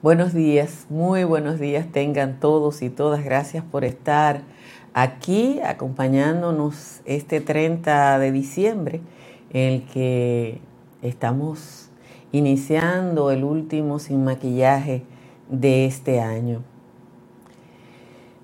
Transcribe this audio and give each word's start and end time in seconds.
Buenos 0.00 0.32
días, 0.32 0.86
muy 0.90 1.24
buenos 1.24 1.58
días 1.58 1.90
tengan 1.90 2.38
todos 2.38 2.82
y 2.82 2.88
todas. 2.88 3.24
Gracias 3.24 3.64
por 3.64 3.82
estar 3.84 4.42
aquí 4.94 5.58
acompañándonos 5.58 7.00
este 7.04 7.40
30 7.40 8.20
de 8.20 8.30
diciembre, 8.30 9.00
en 9.52 9.72
el 9.72 9.86
que 9.86 10.60
estamos 11.02 11.90
iniciando 12.30 13.32
el 13.32 13.42
último 13.42 13.98
sin 13.98 14.22
maquillaje 14.22 15.02
de 15.50 15.86
este 15.86 16.20
año. 16.20 16.62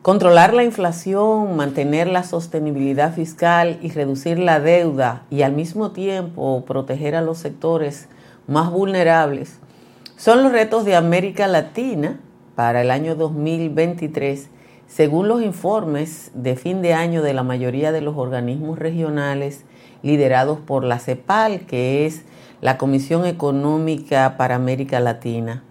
Controlar 0.02 0.54
la 0.54 0.64
inflación, 0.64 1.54
mantener 1.54 2.08
la 2.08 2.24
sostenibilidad 2.24 3.14
fiscal 3.14 3.78
y 3.80 3.90
reducir 3.92 4.40
la 4.40 4.58
deuda 4.58 5.24
y 5.30 5.42
al 5.42 5.52
mismo 5.52 5.92
tiempo 5.92 6.64
proteger 6.66 7.14
a 7.14 7.22
los 7.22 7.38
sectores 7.38 8.08
más 8.48 8.72
vulnerables 8.72 9.60
son 10.16 10.42
los 10.42 10.52
retos 10.52 10.84
de 10.84 10.94
América 10.94 11.48
Latina 11.48 12.20
para 12.54 12.82
el 12.82 12.90
año 12.90 13.16
2023, 13.16 14.48
según 14.86 15.26
los 15.26 15.42
informes 15.42 16.30
de 16.34 16.54
fin 16.56 16.82
de 16.82 16.94
año 16.94 17.22
de 17.22 17.34
la 17.34 17.42
mayoría 17.42 17.90
de 17.90 18.00
los 18.00 18.16
organismos 18.16 18.78
regionales 18.78 19.64
liderados 20.02 20.60
por 20.60 20.84
la 20.84 21.00
CEPAL, 21.00 21.60
que 21.66 22.06
es 22.06 22.22
la 22.60 22.78
Comisión 22.78 23.26
Económica 23.26 24.36
para 24.36 24.54
América 24.54 25.00
Latina. 25.00 25.64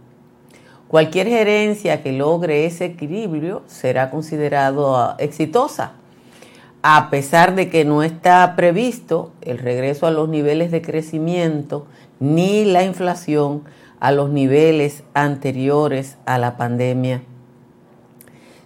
Cualquier 0.89 1.27
gerencia 1.27 2.03
que 2.03 2.11
logre 2.11 2.65
ese 2.65 2.85
equilibrio 2.85 3.63
será 3.67 4.11
considerado 4.11 4.97
ah, 4.97 5.15
exitosa, 5.19 5.93
a 6.81 7.09
pesar 7.09 7.55
de 7.55 7.69
que 7.69 7.85
no 7.85 8.03
está 8.03 8.55
previsto 8.57 9.31
el 9.41 9.57
regreso 9.57 10.05
a 10.05 10.11
los 10.11 10.27
niveles 10.27 10.69
de 10.69 10.81
crecimiento 10.81 11.87
ni 12.19 12.65
la 12.65 12.83
inflación 12.83 13.63
a 14.03 14.11
los 14.11 14.29
niveles 14.29 15.03
anteriores 15.13 16.17
a 16.25 16.37
la 16.37 16.57
pandemia. 16.57 17.23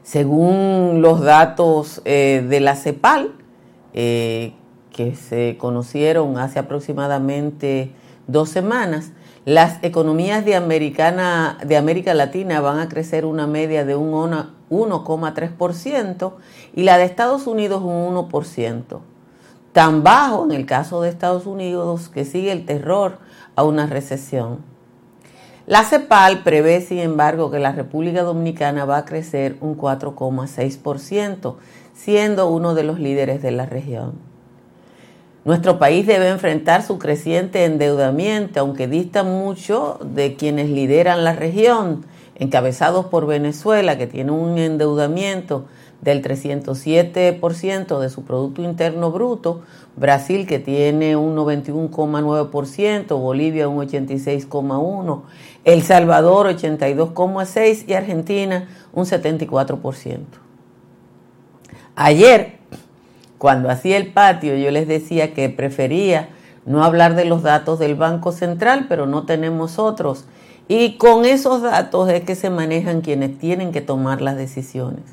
Según 0.01 1.03
los 1.03 1.21
datos 1.21 2.01
eh, 2.05 2.43
de 2.49 2.59
la 2.59 2.75
CEPAL, 2.75 3.35
eh, 3.93 4.53
que 4.91 5.13
se 5.13 5.55
conocieron 5.59 6.39
hace 6.39 6.57
aproximadamente 6.57 7.91
dos 8.25 8.49
semanas, 8.49 9.11
las 9.45 9.77
economías 9.83 10.43
de, 10.43 10.53
de 10.53 11.77
América 11.77 12.13
Latina 12.15 12.59
van 12.59 12.79
a 12.79 12.89
crecer 12.89 13.23
una 13.23 13.45
media 13.45 13.85
de 13.85 13.95
un 13.95 14.13
1,3% 14.71 16.33
y 16.73 16.81
la 16.81 16.97
de 16.97 17.03
Estados 17.03 17.45
Unidos 17.45 17.83
un 17.83 18.15
1%. 18.15 18.81
Tan 19.71 20.01
bajo 20.01 20.45
en 20.45 20.51
el 20.51 20.65
caso 20.65 21.03
de 21.03 21.09
Estados 21.09 21.45
Unidos 21.45 22.09
que 22.09 22.25
sigue 22.25 22.51
el 22.51 22.65
terror 22.65 23.19
a 23.55 23.61
una 23.61 23.85
recesión. 23.85 24.76
La 25.67 25.83
CEPAL 25.83 26.43
prevé, 26.43 26.79
sin 26.79 26.99
embargo, 26.99 27.51
que 27.51 27.59
la 27.59 27.73
República 27.73 28.23
Dominicana 28.23 28.85
va 28.85 28.99
a 28.99 29.05
crecer 29.05 29.57
un 29.59 29.77
4,6%, 29.77 31.55
siendo 31.93 32.49
uno 32.49 32.73
de 32.73 32.83
los 32.83 33.01
líderes 33.01 33.41
de 33.41 33.51
la 33.51 33.65
región. 33.65 34.13
Nuestro 35.43 35.77
país 35.77 36.07
debe 36.07 36.29
enfrentar 36.29 36.83
su 36.83 36.97
creciente 36.97 37.65
endeudamiento, 37.65 38.61
aunque 38.61 38.87
dista 38.87 39.23
mucho 39.23 39.99
de 40.01 40.35
quienes 40.37 40.69
lideran 40.69 41.25
la 41.25 41.33
región, 41.33 42.05
encabezados 42.35 43.07
por 43.07 43.27
Venezuela, 43.27 43.97
que 43.97 44.07
tiene 44.07 44.31
un 44.31 44.57
endeudamiento 44.57 45.65
del 46.01 46.21
307% 46.23 47.99
de 47.99 48.09
su 48.09 48.23
Producto 48.23 48.61
Interno 48.61 49.11
Bruto, 49.11 49.61
Brasil 49.95 50.45
que 50.45 50.59
tiene 50.59 51.15
un 51.15 51.35
91,9%, 51.35 53.19
Bolivia 53.19 53.67
un 53.67 53.87
86,1%, 53.87 55.21
El 55.63 55.81
Salvador 55.81 56.47
82,6% 56.47 57.85
y 57.87 57.93
Argentina 57.93 58.67
un 58.93 59.05
74%. 59.05 60.19
Ayer, 61.95 62.59
cuando 63.39 63.69
hacía 63.69 63.97
el 63.97 64.13
patio, 64.13 64.55
yo 64.55 64.69
les 64.69 64.87
decía 64.87 65.33
que 65.33 65.49
prefería 65.49 66.29
no 66.65 66.83
hablar 66.83 67.15
de 67.15 67.25
los 67.25 67.41
datos 67.41 67.79
del 67.79 67.95
Banco 67.95 68.31
Central, 68.31 68.85
pero 68.87 69.07
no 69.07 69.25
tenemos 69.25 69.79
otros. 69.79 70.25
Y 70.67 70.97
con 70.97 71.25
esos 71.25 71.61
datos 71.61 72.09
es 72.09 72.23
que 72.23 72.35
se 72.35 72.49
manejan 72.49 73.01
quienes 73.01 73.39
tienen 73.39 73.71
que 73.71 73.81
tomar 73.81 74.21
las 74.21 74.35
decisiones. 74.35 75.03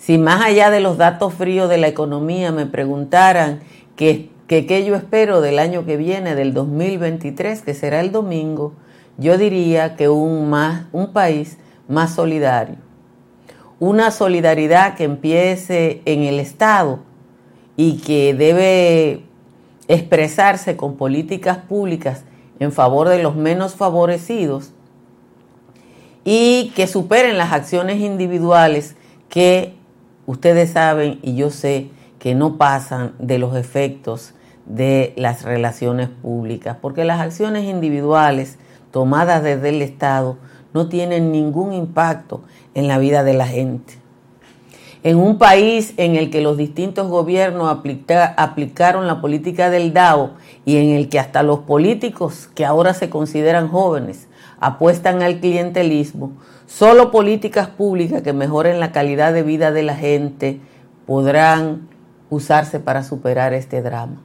Si 0.00 0.18
más 0.18 0.42
allá 0.42 0.70
de 0.70 0.80
los 0.80 0.96
datos 0.96 1.34
fríos 1.34 1.68
de 1.68 1.78
la 1.78 1.86
economía 1.86 2.50
me 2.50 2.66
preguntaran 2.66 3.60
qué 3.94 4.30
que, 4.50 4.84
yo 4.84 4.96
espero 4.96 5.40
del 5.40 5.60
año 5.60 5.86
que 5.86 5.96
viene, 5.96 6.34
del 6.34 6.52
2023, 6.52 7.62
que 7.62 7.72
será 7.72 8.00
el 8.00 8.10
domingo, 8.10 8.72
yo 9.16 9.38
diría 9.38 9.94
que 9.94 10.08
un, 10.08 10.50
más, 10.50 10.86
un 10.90 11.12
país 11.12 11.56
más 11.86 12.16
solidario. 12.16 12.74
Una 13.78 14.10
solidaridad 14.10 14.96
que 14.96 15.04
empiece 15.04 16.02
en 16.04 16.24
el 16.24 16.40
Estado 16.40 16.98
y 17.76 17.98
que 17.98 18.34
debe 18.34 19.22
expresarse 19.86 20.76
con 20.76 20.96
políticas 20.96 21.58
públicas 21.58 22.24
en 22.58 22.72
favor 22.72 23.08
de 23.08 23.22
los 23.22 23.36
menos 23.36 23.76
favorecidos 23.76 24.72
y 26.24 26.72
que 26.74 26.88
superen 26.88 27.38
las 27.38 27.52
acciones 27.52 28.00
individuales 28.00 28.96
que 29.28 29.79
ustedes 30.26 30.70
saben 30.70 31.18
y 31.22 31.34
yo 31.34 31.50
sé 31.50 31.90
que 32.18 32.34
no 32.34 32.58
pasan 32.58 33.14
de 33.18 33.38
los 33.38 33.56
efectos 33.56 34.34
de 34.66 35.14
las 35.16 35.42
relaciones 35.42 36.08
públicas, 36.08 36.76
porque 36.80 37.04
las 37.04 37.20
acciones 37.20 37.64
individuales 37.64 38.58
tomadas 38.92 39.42
desde 39.42 39.70
el 39.70 39.82
Estado 39.82 40.36
no 40.72 40.88
tienen 40.88 41.32
ningún 41.32 41.72
impacto 41.72 42.42
en 42.74 42.86
la 42.86 42.98
vida 42.98 43.24
de 43.24 43.34
la 43.34 43.46
gente. 43.46 43.94
En 45.02 45.16
un 45.16 45.38
país 45.38 45.94
en 45.96 46.14
el 46.14 46.30
que 46.30 46.42
los 46.42 46.58
distintos 46.58 47.08
gobiernos 47.08 47.74
aplicaron 48.36 49.06
la 49.06 49.20
política 49.22 49.70
del 49.70 49.94
DAO 49.94 50.32
y 50.66 50.76
en 50.76 50.90
el 50.90 51.08
que 51.08 51.18
hasta 51.18 51.42
los 51.42 51.60
políticos 51.60 52.50
que 52.54 52.66
ahora 52.66 52.92
se 52.92 53.08
consideran 53.08 53.68
jóvenes 53.68 54.28
apuestan 54.60 55.22
al 55.22 55.40
clientelismo, 55.40 56.32
Solo 56.70 57.10
políticas 57.10 57.66
públicas 57.66 58.22
que 58.22 58.32
mejoren 58.32 58.78
la 58.78 58.92
calidad 58.92 59.32
de 59.32 59.42
vida 59.42 59.72
de 59.72 59.82
la 59.82 59.96
gente 59.96 60.60
podrán 61.04 61.88
usarse 62.30 62.78
para 62.78 63.02
superar 63.02 63.52
este 63.54 63.82
drama. 63.82 64.22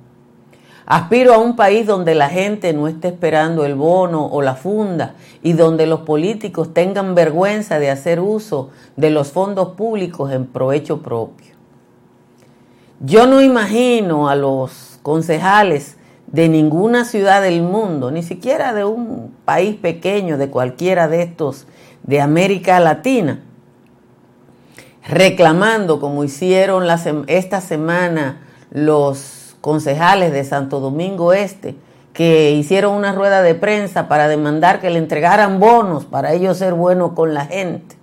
Aspiro 0.85 1.33
a 1.33 1.39
un 1.39 1.55
país 1.55 1.87
donde 1.87 2.13
la 2.13 2.29
gente 2.29 2.71
no 2.71 2.87
esté 2.87 3.07
esperando 3.07 3.65
el 3.65 3.73
bono 3.73 4.27
o 4.27 4.43
la 4.43 4.53
funda 4.53 5.15
y 5.41 5.53
donde 5.53 5.87
los 5.87 6.01
políticos 6.01 6.71
tengan 6.71 7.15
vergüenza 7.15 7.79
de 7.79 7.89
hacer 7.89 8.19
uso 8.19 8.69
de 8.95 9.09
los 9.09 9.31
fondos 9.31 9.69
públicos 9.69 10.31
en 10.31 10.45
provecho 10.45 11.01
propio. 11.01 11.55
Yo 12.99 13.25
no 13.25 13.41
imagino 13.41 14.29
a 14.29 14.35
los 14.35 14.99
concejales 15.01 15.97
de 16.27 16.47
ninguna 16.47 17.05
ciudad 17.05 17.41
del 17.41 17.63
mundo, 17.63 18.11
ni 18.11 18.21
siquiera 18.21 18.71
de 18.71 18.85
un 18.85 19.33
país 19.45 19.75
pequeño, 19.75 20.37
de 20.37 20.51
cualquiera 20.51 21.07
de 21.07 21.23
estos 21.23 21.65
de 22.05 22.21
América 22.21 22.79
Latina, 22.79 23.41
reclamando, 25.07 25.99
como 25.99 26.23
hicieron 26.23 26.83
esta 27.27 27.61
semana 27.61 28.41
los 28.71 29.55
concejales 29.61 30.31
de 30.31 30.43
Santo 30.43 30.79
Domingo 30.79 31.33
Este, 31.33 31.75
que 32.13 32.51
hicieron 32.51 32.95
una 32.95 33.13
rueda 33.13 33.41
de 33.41 33.55
prensa 33.55 34.07
para 34.07 34.27
demandar 34.27 34.79
que 34.79 34.89
le 34.89 34.99
entregaran 34.99 35.59
bonos 35.59 36.05
para 36.05 36.33
ellos 36.33 36.57
ser 36.57 36.73
buenos 36.73 37.11
con 37.11 37.33
la 37.33 37.45
gente. 37.45 37.97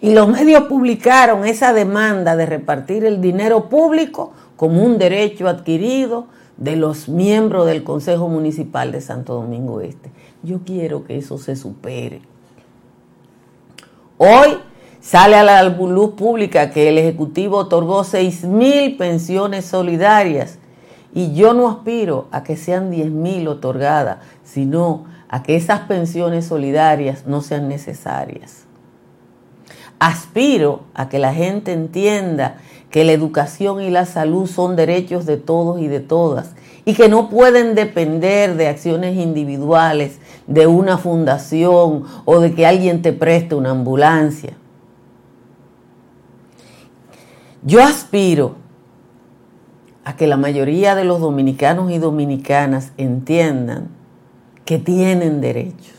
Y 0.00 0.12
los 0.12 0.28
medios 0.28 0.64
publicaron 0.64 1.46
esa 1.46 1.72
demanda 1.72 2.36
de 2.36 2.46
repartir 2.46 3.04
el 3.04 3.20
dinero 3.20 3.68
público 3.68 4.32
como 4.56 4.82
un 4.82 4.98
derecho 4.98 5.48
adquirido 5.48 6.26
de 6.56 6.76
los 6.76 7.08
miembros 7.08 7.66
del 7.66 7.84
Consejo 7.84 8.28
Municipal 8.28 8.90
de 8.92 9.00
Santo 9.00 9.34
Domingo 9.34 9.80
Este. 9.80 10.10
Yo 10.42 10.60
quiero 10.64 11.04
que 11.04 11.16
eso 11.16 11.38
se 11.38 11.56
supere. 11.56 12.22
Hoy 14.18 14.58
sale 15.00 15.36
a 15.36 15.44
la 15.44 15.62
luz 15.62 16.14
pública 16.14 16.70
que 16.70 16.88
el 16.88 16.96
Ejecutivo 16.96 17.58
otorgó 17.58 18.02
6 18.02 18.44
mil 18.44 18.96
pensiones 18.96 19.66
solidarias 19.66 20.58
y 21.14 21.34
yo 21.34 21.52
no 21.52 21.68
aspiro 21.68 22.26
a 22.30 22.42
que 22.42 22.56
sean 22.56 22.90
10 22.90 23.10
mil 23.10 23.46
otorgadas, 23.48 24.18
sino 24.42 25.04
a 25.28 25.42
que 25.42 25.56
esas 25.56 25.80
pensiones 25.80 26.46
solidarias 26.46 27.26
no 27.26 27.42
sean 27.42 27.68
necesarias. 27.68 28.64
Aspiro 29.98 30.84
a 30.94 31.08
que 31.08 31.18
la 31.18 31.34
gente 31.34 31.72
entienda 31.72 32.56
que 32.90 33.04
la 33.04 33.12
educación 33.12 33.82
y 33.82 33.90
la 33.90 34.06
salud 34.06 34.46
son 34.46 34.76
derechos 34.76 35.26
de 35.26 35.36
todos 35.36 35.80
y 35.80 35.88
de 35.88 36.00
todas 36.00 36.54
y 36.86 36.94
que 36.94 37.08
no 37.08 37.28
pueden 37.28 37.74
depender 37.74 38.56
de 38.56 38.68
acciones 38.68 39.16
individuales, 39.16 40.20
de 40.46 40.66
una 40.66 40.98
fundación 40.98 42.04
o 42.24 42.40
de 42.40 42.54
que 42.54 42.66
alguien 42.66 43.02
te 43.02 43.12
preste 43.12 43.54
una 43.54 43.70
ambulancia. 43.70 44.54
Yo 47.62 47.82
aspiro 47.82 48.54
a 50.04 50.14
que 50.14 50.28
la 50.28 50.36
mayoría 50.36 50.94
de 50.94 51.04
los 51.04 51.20
dominicanos 51.20 51.90
y 51.90 51.98
dominicanas 51.98 52.92
entiendan 52.96 53.88
que 54.64 54.78
tienen 54.78 55.40
derechos. 55.40 55.96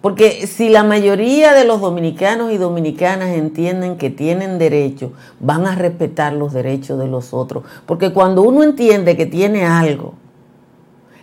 Porque 0.00 0.46
si 0.46 0.68
la 0.68 0.84
mayoría 0.84 1.52
de 1.52 1.64
los 1.64 1.80
dominicanos 1.80 2.52
y 2.52 2.58
dominicanas 2.58 3.30
entienden 3.30 3.96
que 3.96 4.08
tienen 4.08 4.58
derecho, 4.58 5.12
van 5.40 5.66
a 5.66 5.74
respetar 5.74 6.32
los 6.32 6.52
derechos 6.52 6.98
de 6.98 7.08
los 7.08 7.34
otros. 7.34 7.64
Porque 7.86 8.12
cuando 8.12 8.42
uno 8.42 8.62
entiende 8.62 9.16
que 9.16 9.26
tiene 9.26 9.66
algo, 9.66 10.14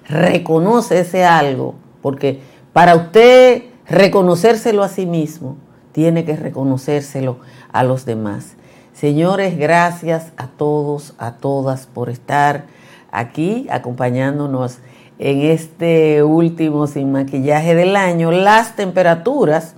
reconoce 0.07 0.99
ese 0.99 1.25
algo, 1.25 1.75
porque 2.01 2.39
para 2.73 2.95
usted 2.95 3.63
reconocérselo 3.87 4.83
a 4.83 4.89
sí 4.89 5.05
mismo, 5.05 5.57
tiene 5.91 6.25
que 6.25 6.35
reconocérselo 6.35 7.37
a 7.71 7.83
los 7.83 8.05
demás. 8.05 8.55
Señores, 8.93 9.57
gracias 9.57 10.33
a 10.37 10.47
todos, 10.47 11.13
a 11.17 11.33
todas 11.33 11.87
por 11.87 12.09
estar 12.09 12.65
aquí 13.11 13.67
acompañándonos 13.69 14.79
en 15.19 15.41
este 15.41 16.23
último 16.23 16.87
sin 16.87 17.11
maquillaje 17.11 17.75
del 17.75 17.95
año. 17.95 18.31
Las 18.31 18.75
temperaturas 18.75 19.75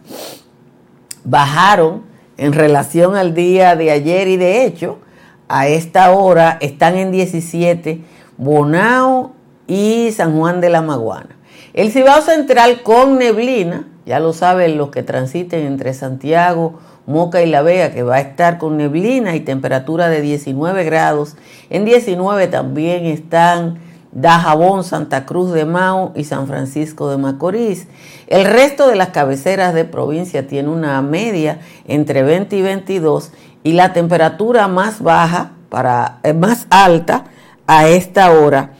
bajaron 1.24 2.04
en 2.38 2.54
relación 2.54 3.16
al 3.16 3.34
día 3.34 3.76
de 3.76 3.92
ayer 3.92 4.28
y 4.28 4.38
de 4.38 4.66
hecho 4.66 5.00
a 5.48 5.68
esta 5.68 6.12
hora 6.12 6.58
están 6.62 6.96
en 6.96 7.12
17 7.12 8.02
Bonao 8.38 9.35
y 9.68 10.12
San 10.12 10.38
Juan 10.38 10.62
de 10.62 10.70
la 10.70 10.82
Maguana. 10.82 11.36
El 11.74 11.92
Cibao 11.92 12.22
Central 12.22 12.84
con 12.84 13.18
neblina, 13.18 13.88
ya 14.06 14.20
lo 14.20 14.34
saben 14.34 14.78
los 14.78 14.92
que 14.92 15.04
transiten 15.04 15.66
entre 15.66 15.94
Santiago, 15.94 16.80
Moca 17.08 17.42
y 17.42 17.50
La 17.50 17.62
Vega, 17.62 17.92
que 17.92 18.04
va 18.04 18.16
a 18.16 18.22
estar 18.22 18.58
con 18.58 18.78
neblina 18.78 19.36
y 19.36 19.42
temperatura 19.42 20.10
de 20.10 20.22
19 20.22 20.84
grados. 20.86 21.36
En 21.70 21.86
19 21.86 22.48
también 22.48 23.06
están 23.06 23.80
Dajabón, 24.12 24.84
Santa 24.84 25.26
Cruz 25.26 25.52
de 25.52 25.66
Mao 25.66 26.14
y 26.16 26.24
San 26.24 26.48
Francisco 26.48 27.10
de 27.10 27.18
Macorís. 27.18 27.88
El 28.28 28.46
resto 28.46 28.88
de 28.88 28.96
las 28.96 29.10
cabeceras 29.10 29.74
de 29.74 29.84
provincia 29.84 30.48
tiene 30.48 30.70
una 30.70 31.02
media 31.02 31.60
entre 31.86 32.24
20 32.24 32.56
y 32.56 32.62
22 32.62 33.32
y 33.64 33.74
la 33.74 33.92
temperatura 33.92 34.68
más 34.68 35.02
baja, 35.02 35.52
para, 35.70 36.20
eh, 36.24 36.34
más 36.34 36.68
alta 36.70 37.26
a 37.68 37.90
esta 37.90 38.32
hora 38.32 38.72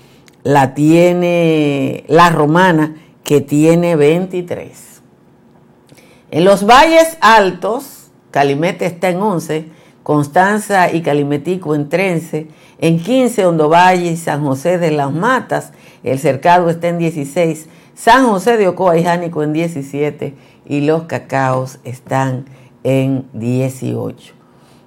la 0.46 0.76
tiene 0.76 2.04
la 2.08 2.30
romana 2.30 2.94
que 3.24 3.42
tiene 3.42 3.96
23. 3.96 5.02
En 6.30 6.46
los 6.46 6.68
valles 6.68 7.18
altos, 7.20 8.12
Calimete 8.30 8.86
está 8.86 9.10
en 9.10 9.24
11, 9.24 9.66
Constanza 10.04 10.94
y 10.94 11.02
Calimetico 11.02 11.74
en 11.74 11.90
13, 11.90 12.48
en 12.78 13.00
15 13.00 13.44
Valle 13.44 14.12
y 14.12 14.18
San 14.18 14.44
José 14.44 14.78
de 14.78 14.92
las 14.92 15.12
Matas, 15.12 15.74
el 16.04 16.20
Cercado 16.20 16.70
está 16.70 16.90
en 16.90 17.00
16, 17.00 17.68
San 17.96 18.28
José 18.28 18.58
de 18.58 18.68
Ocoa 18.68 19.00
y 19.00 19.04
Jánico 19.04 19.42
en 19.42 19.52
17 19.52 20.36
y 20.68 20.82
los 20.82 21.04
cacaos 21.06 21.80
están 21.84 22.46
en 22.84 23.26
18. 23.34 24.36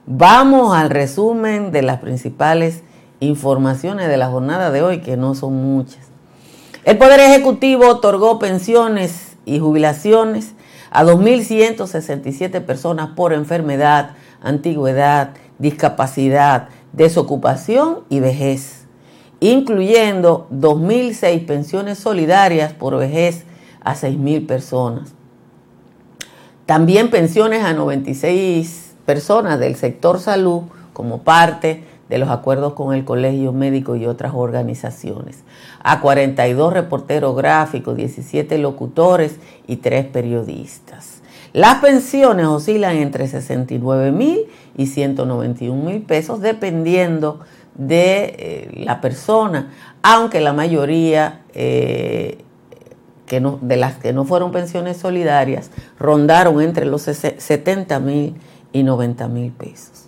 Vamos 0.07 0.77
al 0.77 0.89
resumen 0.89 1.73
de 1.73 1.83
las 1.83 1.99
principales 1.99 2.85
informaciones 3.21 4.09
de 4.09 4.17
la 4.17 4.29
jornada 4.29 4.71
de 4.71 4.83
hoy, 4.83 5.01
que 5.01 5.17
no 5.17 5.35
son 5.35 5.55
muchas. 5.55 6.09
El 6.85 6.99
Poder 6.99 7.21
Ejecutivo 7.21 7.89
otorgó 7.89 8.39
pensiones 8.39 9.37
y 9.45 9.59
jubilaciones 9.59 10.55
a 10.91 11.05
2.167 11.05 12.65
personas 12.65 13.11
por 13.15 13.33
enfermedad, 13.33 14.13
antigüedad, 14.41 15.31
discapacidad, 15.59 16.69
desocupación 16.93 18.01
y 18.09 18.21
vejez, 18.21 18.87
incluyendo 19.41 20.49
2.006 20.53 21.47
pensiones 21.47 21.99
solidarias 21.99 22.73
por 22.73 22.97
vejez 22.97 23.45
a 23.83 23.95
6.000 23.95 24.47
personas. 24.47 25.13
También 26.67 27.11
pensiones 27.11 27.65
a 27.65 27.73
96 27.73 28.95
personas 29.07 29.59
del 29.59 29.75
sector 29.77 30.21
salud 30.21 30.63
como 30.93 31.23
parte 31.23 31.85
de 32.09 32.19
los 32.19 32.29
acuerdos 32.31 32.73
con 32.75 32.95
el 32.95 33.05
Colegio 33.05 33.53
Médico 33.53 33.97
y 33.97 34.07
otras 34.07 34.33
organizaciones. 34.35 35.45
A 35.83 36.01
42 36.01 36.73
reporteros 36.73 37.37
gráficos, 37.37 37.97
17 37.97 38.59
locutores 38.59 39.37
y 39.67 39.77
3 39.77 40.07
periodistas. 40.07 41.23
Las 41.53 41.81
pensiones 41.81 42.47
oscilan 42.47 42.97
entre 42.97 43.27
69 43.27 44.13
mil 44.13 44.47
y 44.77 44.87
191 44.87 45.83
mil 45.83 46.03
pesos 46.03 46.41
dependiendo 46.41 47.41
de 47.75 48.35
eh, 48.39 48.71
la 48.85 49.01
persona, 49.01 49.71
aunque 50.03 50.41
la 50.41 50.53
mayoría 50.53 51.43
eh, 51.55 52.39
que 53.27 53.41
no, 53.41 53.59
de 53.63 53.77
las 53.77 53.97
que 53.97 54.13
no 54.13 54.25
fueron 54.25 54.53
pensiones 54.53 54.97
solidarias 54.97 55.71
rondaron 55.99 56.61
entre 56.61 56.87
los 56.87 57.03
70 57.03 58.01
mil 58.01 58.35
y 58.73 58.83
90 58.83 59.29
mil 59.29 59.53
pesos. 59.53 60.08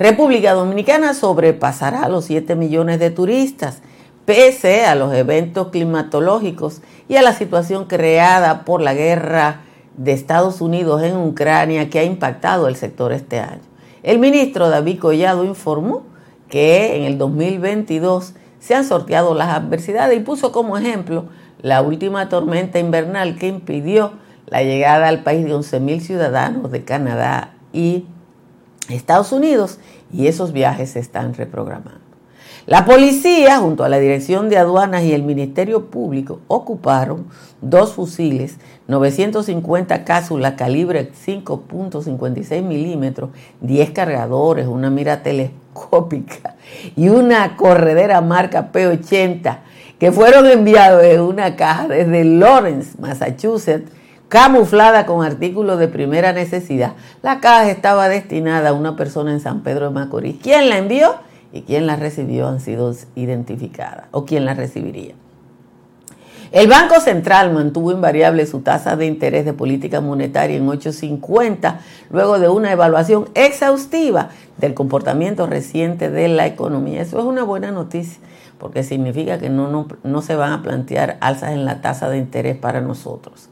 República 0.00 0.54
Dominicana 0.54 1.12
sobrepasará 1.12 2.08
los 2.08 2.24
7 2.24 2.56
millones 2.56 2.98
de 2.98 3.10
turistas, 3.10 3.82
pese 4.24 4.86
a 4.86 4.94
los 4.94 5.12
eventos 5.12 5.68
climatológicos 5.68 6.80
y 7.06 7.16
a 7.16 7.22
la 7.22 7.34
situación 7.34 7.84
creada 7.84 8.64
por 8.64 8.80
la 8.80 8.94
guerra 8.94 9.60
de 9.98 10.12
Estados 10.12 10.62
Unidos 10.62 11.02
en 11.02 11.18
Ucrania 11.18 11.90
que 11.90 11.98
ha 11.98 12.04
impactado 12.04 12.66
el 12.66 12.76
sector 12.76 13.12
este 13.12 13.40
año. 13.40 13.60
El 14.02 14.18
ministro 14.18 14.70
David 14.70 15.00
Collado 15.00 15.44
informó 15.44 16.04
que 16.48 16.96
en 16.96 17.02
el 17.02 17.18
2022 17.18 18.32
se 18.58 18.74
han 18.74 18.86
sorteado 18.86 19.34
las 19.34 19.50
adversidades 19.50 20.18
y 20.18 20.22
puso 20.22 20.50
como 20.50 20.78
ejemplo 20.78 21.26
la 21.60 21.82
última 21.82 22.30
tormenta 22.30 22.78
invernal 22.78 23.36
que 23.36 23.48
impidió 23.48 24.12
la 24.46 24.62
llegada 24.62 25.08
al 25.08 25.22
país 25.22 25.44
de 25.44 25.54
11.000 25.54 26.00
ciudadanos 26.00 26.70
de 26.70 26.84
Canadá 26.86 27.52
y 27.74 28.06
Estados 28.90 29.32
Unidos 29.32 29.78
y 30.12 30.26
esos 30.26 30.52
viajes 30.52 30.90
se 30.90 30.98
están 30.98 31.34
reprogramando. 31.34 32.10
La 32.66 32.84
policía, 32.84 33.58
junto 33.58 33.84
a 33.84 33.88
la 33.88 33.98
Dirección 33.98 34.48
de 34.48 34.58
Aduanas 34.58 35.02
y 35.02 35.12
el 35.12 35.22
Ministerio 35.22 35.86
Público, 35.86 36.40
ocuparon 36.46 37.26
dos 37.62 37.94
fusiles, 37.94 38.58
950 38.86 40.04
cápsulas 40.04 40.54
calibre 40.54 41.10
5.56 41.10 42.62
milímetros, 42.62 43.30
10 43.62 43.90
cargadores, 43.90 44.66
una 44.66 44.90
mira 44.90 45.22
telescópica 45.22 46.56
y 46.96 47.08
una 47.08 47.56
corredera 47.56 48.20
marca 48.20 48.70
P80 48.70 49.58
que 49.98 50.12
fueron 50.12 50.46
enviados 50.46 51.02
en 51.02 51.20
una 51.20 51.56
caja 51.56 51.88
desde 51.88 52.24
Lawrence, 52.24 52.92
Massachusetts, 53.00 53.90
camuflada 54.30 55.06
con 55.06 55.24
artículos 55.24 55.80
de 55.80 55.88
primera 55.88 56.32
necesidad. 56.32 56.92
La 57.20 57.40
caja 57.40 57.68
estaba 57.68 58.08
destinada 58.08 58.68
a 58.68 58.72
una 58.72 58.94
persona 58.94 59.32
en 59.32 59.40
San 59.40 59.62
Pedro 59.62 59.86
de 59.86 59.90
Macorís. 59.90 60.36
¿Quién 60.40 60.68
la 60.68 60.78
envió 60.78 61.16
y 61.52 61.62
quién 61.62 61.88
la 61.88 61.96
recibió 61.96 62.46
han 62.46 62.60
sido 62.60 62.94
identificadas 63.16 64.06
o 64.12 64.24
quién 64.24 64.44
la 64.44 64.54
recibiría? 64.54 65.14
El 66.52 66.68
Banco 66.68 67.00
Central 67.00 67.52
mantuvo 67.52 67.90
invariable 67.90 68.46
su 68.46 68.60
tasa 68.60 68.94
de 68.94 69.06
interés 69.06 69.44
de 69.44 69.52
política 69.52 70.00
monetaria 70.00 70.56
en 70.56 70.66
8.50 70.68 71.78
luego 72.10 72.38
de 72.38 72.48
una 72.48 72.70
evaluación 72.70 73.28
exhaustiva 73.34 74.30
del 74.58 74.74
comportamiento 74.74 75.48
reciente 75.48 76.08
de 76.08 76.28
la 76.28 76.46
economía. 76.46 77.02
Eso 77.02 77.18
es 77.18 77.24
una 77.24 77.42
buena 77.42 77.72
noticia 77.72 78.20
porque 78.58 78.84
significa 78.84 79.38
que 79.38 79.50
no, 79.50 79.68
no, 79.68 79.88
no 80.04 80.22
se 80.22 80.36
van 80.36 80.52
a 80.52 80.62
plantear 80.62 81.18
alzas 81.20 81.50
en 81.50 81.64
la 81.64 81.80
tasa 81.80 82.08
de 82.08 82.18
interés 82.18 82.56
para 82.56 82.80
nosotros. 82.80 83.48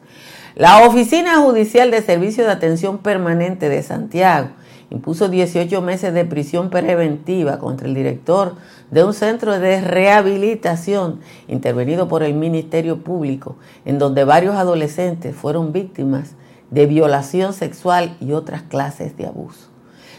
La 0.58 0.84
Oficina 0.84 1.36
Judicial 1.36 1.92
de 1.92 2.02
Servicio 2.02 2.42
de 2.42 2.50
Atención 2.50 2.98
Permanente 2.98 3.68
de 3.68 3.80
Santiago 3.84 4.48
impuso 4.90 5.28
18 5.28 5.80
meses 5.82 6.12
de 6.12 6.24
prisión 6.24 6.68
preventiva 6.68 7.60
contra 7.60 7.86
el 7.86 7.94
director 7.94 8.56
de 8.90 9.04
un 9.04 9.14
centro 9.14 9.56
de 9.56 9.80
rehabilitación 9.80 11.20
intervenido 11.46 12.08
por 12.08 12.24
el 12.24 12.34
Ministerio 12.34 13.04
Público, 13.04 13.54
en 13.84 14.00
donde 14.00 14.24
varios 14.24 14.56
adolescentes 14.56 15.36
fueron 15.36 15.72
víctimas 15.72 16.32
de 16.72 16.86
violación 16.86 17.52
sexual 17.52 18.16
y 18.18 18.32
otras 18.32 18.62
clases 18.62 19.16
de 19.16 19.28
abuso. 19.28 19.68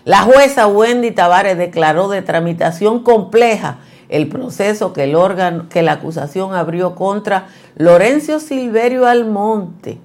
La 0.06 0.22
jueza 0.22 0.68
Wendy 0.68 1.12
Tavares 1.12 1.58
declaró 1.58 2.08
de 2.08 2.22
tramitación 2.22 3.04
compleja 3.04 3.80
el 4.08 4.30
proceso 4.30 4.94
que 4.94 5.04
el 5.04 5.16
órgano, 5.16 5.68
que 5.68 5.82
la 5.82 5.92
acusación 5.92 6.54
abrió 6.54 6.96
contra 6.96 7.48
Lorenzo 7.76 8.40
Silverio 8.40 9.06
Almonte, 9.06 10.00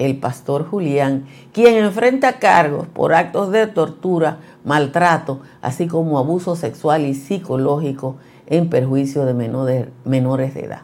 el 0.00 0.16
pastor 0.16 0.66
Julián, 0.66 1.26
quien 1.52 1.76
enfrenta 1.76 2.38
cargos 2.38 2.88
por 2.88 3.12
actos 3.12 3.52
de 3.52 3.66
tortura, 3.66 4.38
maltrato, 4.64 5.40
así 5.60 5.86
como 5.86 6.18
abuso 6.18 6.56
sexual 6.56 7.04
y 7.04 7.14
psicológico 7.14 8.16
en 8.46 8.70
perjuicio 8.70 9.26
de 9.26 9.34
menores 10.04 10.54
de 10.54 10.60
edad. 10.60 10.82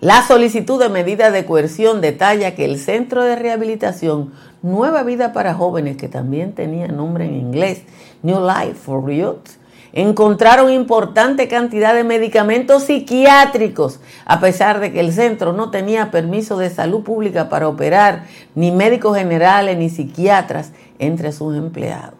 La 0.00 0.26
solicitud 0.26 0.78
de 0.80 0.88
medida 0.88 1.30
de 1.30 1.44
coerción 1.44 2.00
detalla 2.00 2.54
que 2.54 2.64
el 2.64 2.78
Centro 2.78 3.22
de 3.22 3.36
Rehabilitación 3.36 4.32
Nueva 4.62 5.02
Vida 5.02 5.32
para 5.32 5.54
Jóvenes, 5.54 5.96
que 5.96 6.08
también 6.08 6.52
tenía 6.52 6.88
nombre 6.88 7.26
en 7.26 7.34
inglés, 7.34 7.82
New 8.22 8.40
Life 8.40 8.74
for 8.74 9.10
Youth, 9.10 9.48
encontraron 9.94 10.72
importante 10.72 11.46
cantidad 11.46 11.94
de 11.94 12.02
medicamentos 12.02 12.82
psiquiátricos, 12.82 14.00
a 14.26 14.40
pesar 14.40 14.80
de 14.80 14.92
que 14.92 14.98
el 14.98 15.12
centro 15.12 15.52
no 15.52 15.70
tenía 15.70 16.10
permiso 16.10 16.58
de 16.58 16.68
salud 16.68 17.04
pública 17.04 17.48
para 17.48 17.68
operar 17.68 18.24
ni 18.56 18.72
médicos 18.72 19.16
generales 19.16 19.78
ni 19.78 19.88
psiquiatras 19.88 20.72
entre 20.98 21.30
sus 21.30 21.56
empleados. 21.56 22.18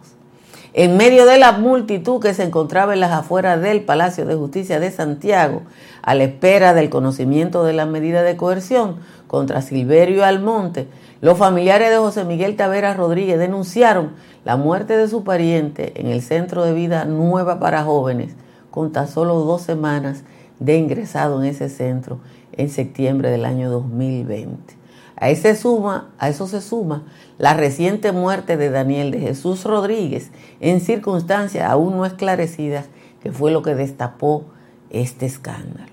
En 0.73 0.95
medio 0.95 1.25
de 1.25 1.37
la 1.37 1.51
multitud 1.53 2.21
que 2.21 2.33
se 2.33 2.43
encontraba 2.43 2.93
en 2.93 3.01
las 3.01 3.11
afueras 3.11 3.61
del 3.61 3.81
Palacio 3.81 4.25
de 4.25 4.35
Justicia 4.35 4.79
de 4.79 4.91
Santiago, 4.91 5.61
a 6.01 6.15
la 6.15 6.25
espera 6.25 6.73
del 6.73 6.89
conocimiento 6.89 7.65
de 7.65 7.73
la 7.73 7.85
medida 7.85 8.23
de 8.23 8.37
coerción 8.37 8.97
contra 9.27 9.61
Silverio 9.61 10.23
Almonte, 10.23 10.87
los 11.21 11.37
familiares 11.37 11.89
de 11.89 11.97
José 11.97 12.23
Miguel 12.23 12.55
Taveras 12.55 12.97
Rodríguez 12.97 13.39
denunciaron 13.39 14.11
la 14.45 14.57
muerte 14.57 14.95
de 14.95 15.09
su 15.09 15.23
pariente 15.23 15.99
en 15.99 16.07
el 16.07 16.21
Centro 16.21 16.63
de 16.63 16.73
Vida 16.73 17.03
Nueva 17.05 17.59
para 17.59 17.83
Jóvenes, 17.83 18.35
con 18.69 18.91
tan 18.91 19.07
solo 19.07 19.39
dos 19.39 19.63
semanas 19.63 20.23
de 20.59 20.77
ingresado 20.77 21.43
en 21.43 21.49
ese 21.49 21.67
centro 21.67 22.19
en 22.53 22.69
septiembre 22.69 23.31
del 23.31 23.43
año 23.43 23.71
2020. 23.71 24.75
A, 25.17 25.55
suma, 25.55 26.11
a 26.19 26.29
eso 26.29 26.47
se 26.47 26.61
suma 26.61 27.03
la 27.39 27.55
reciente 27.55 28.11
muerte 28.11 28.55
de 28.55 28.69
Daniel 28.69 29.11
de 29.11 29.19
Jesús 29.19 29.63
Rodríguez 29.63 30.29
en 30.59 30.79
circunstancias 30.79 31.67
aún 31.69 31.97
no 31.97 32.05
esclarecidas, 32.05 32.85
que 33.23 33.31
fue 33.31 33.49
lo 33.49 33.63
que 33.63 33.73
destapó 33.73 34.45
este 34.91 35.25
escándalo. 35.25 35.91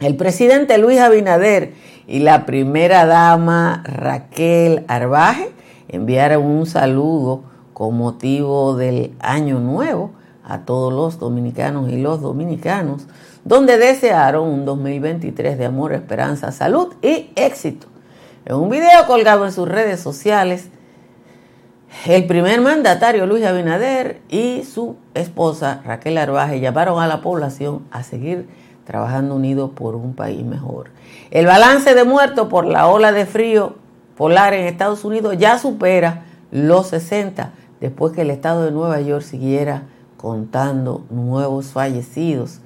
El 0.00 0.16
presidente 0.16 0.78
Luis 0.78 0.98
Abinader 0.98 1.74
y 2.06 2.20
la 2.20 2.46
primera 2.46 3.04
dama 3.04 3.82
Raquel 3.84 4.84
Arbaje 4.88 5.50
enviaron 5.88 6.44
un 6.46 6.64
saludo 6.64 7.49
con 7.80 7.96
motivo 7.96 8.76
del 8.76 9.14
año 9.20 9.58
nuevo 9.58 10.10
a 10.44 10.66
todos 10.66 10.92
los 10.92 11.18
dominicanos 11.18 11.90
y 11.90 11.96
los 11.96 12.20
dominicanos, 12.20 13.06
donde 13.42 13.78
desearon 13.78 14.46
un 14.48 14.66
2023 14.66 15.56
de 15.56 15.64
amor, 15.64 15.94
esperanza, 15.94 16.52
salud 16.52 16.92
y 17.00 17.30
éxito. 17.36 17.86
En 18.44 18.56
un 18.56 18.68
video 18.68 19.06
colgado 19.06 19.46
en 19.46 19.52
sus 19.52 19.66
redes 19.66 19.98
sociales, 19.98 20.68
el 22.04 22.26
primer 22.26 22.60
mandatario 22.60 23.24
Luis 23.24 23.46
Abinader 23.46 24.20
y 24.28 24.62
su 24.64 24.96
esposa 25.14 25.80
Raquel 25.82 26.18
Arbaje 26.18 26.60
llamaron 26.60 27.02
a 27.02 27.06
la 27.06 27.22
población 27.22 27.86
a 27.90 28.02
seguir 28.02 28.46
trabajando 28.84 29.36
unidos 29.36 29.70
por 29.74 29.96
un 29.96 30.14
país 30.14 30.44
mejor. 30.44 30.90
El 31.30 31.46
balance 31.46 31.94
de 31.94 32.04
muertos 32.04 32.48
por 32.48 32.66
la 32.66 32.88
ola 32.88 33.10
de 33.10 33.24
frío 33.24 33.76
polar 34.18 34.52
en 34.52 34.66
Estados 34.66 35.02
Unidos 35.06 35.38
ya 35.38 35.58
supera 35.58 36.24
los 36.50 36.88
60 36.88 37.52
después 37.80 38.12
que 38.12 38.22
el 38.22 38.30
estado 38.30 38.64
de 38.64 38.70
Nueva 38.70 39.00
York 39.00 39.22
siguiera 39.22 39.84
contando 40.16 41.04
nuevos 41.10 41.68
fallecidos. 41.68 42.60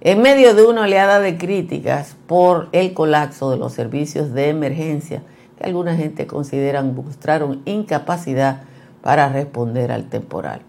En 0.00 0.22
medio 0.22 0.54
de 0.54 0.62
una 0.64 0.82
oleada 0.82 1.20
de 1.20 1.38
críticas 1.38 2.16
por 2.26 2.68
el 2.72 2.94
colapso 2.94 3.50
de 3.50 3.56
los 3.56 3.72
servicios 3.72 4.32
de 4.32 4.50
emergencia, 4.50 5.22
que 5.56 5.64
alguna 5.64 5.96
gente 5.96 6.26
considera 6.26 6.82
mostraron 6.82 7.62
incapacidad 7.64 8.62
para 9.02 9.28
responder 9.28 9.90
al 9.90 10.04
temporal. 10.04 10.60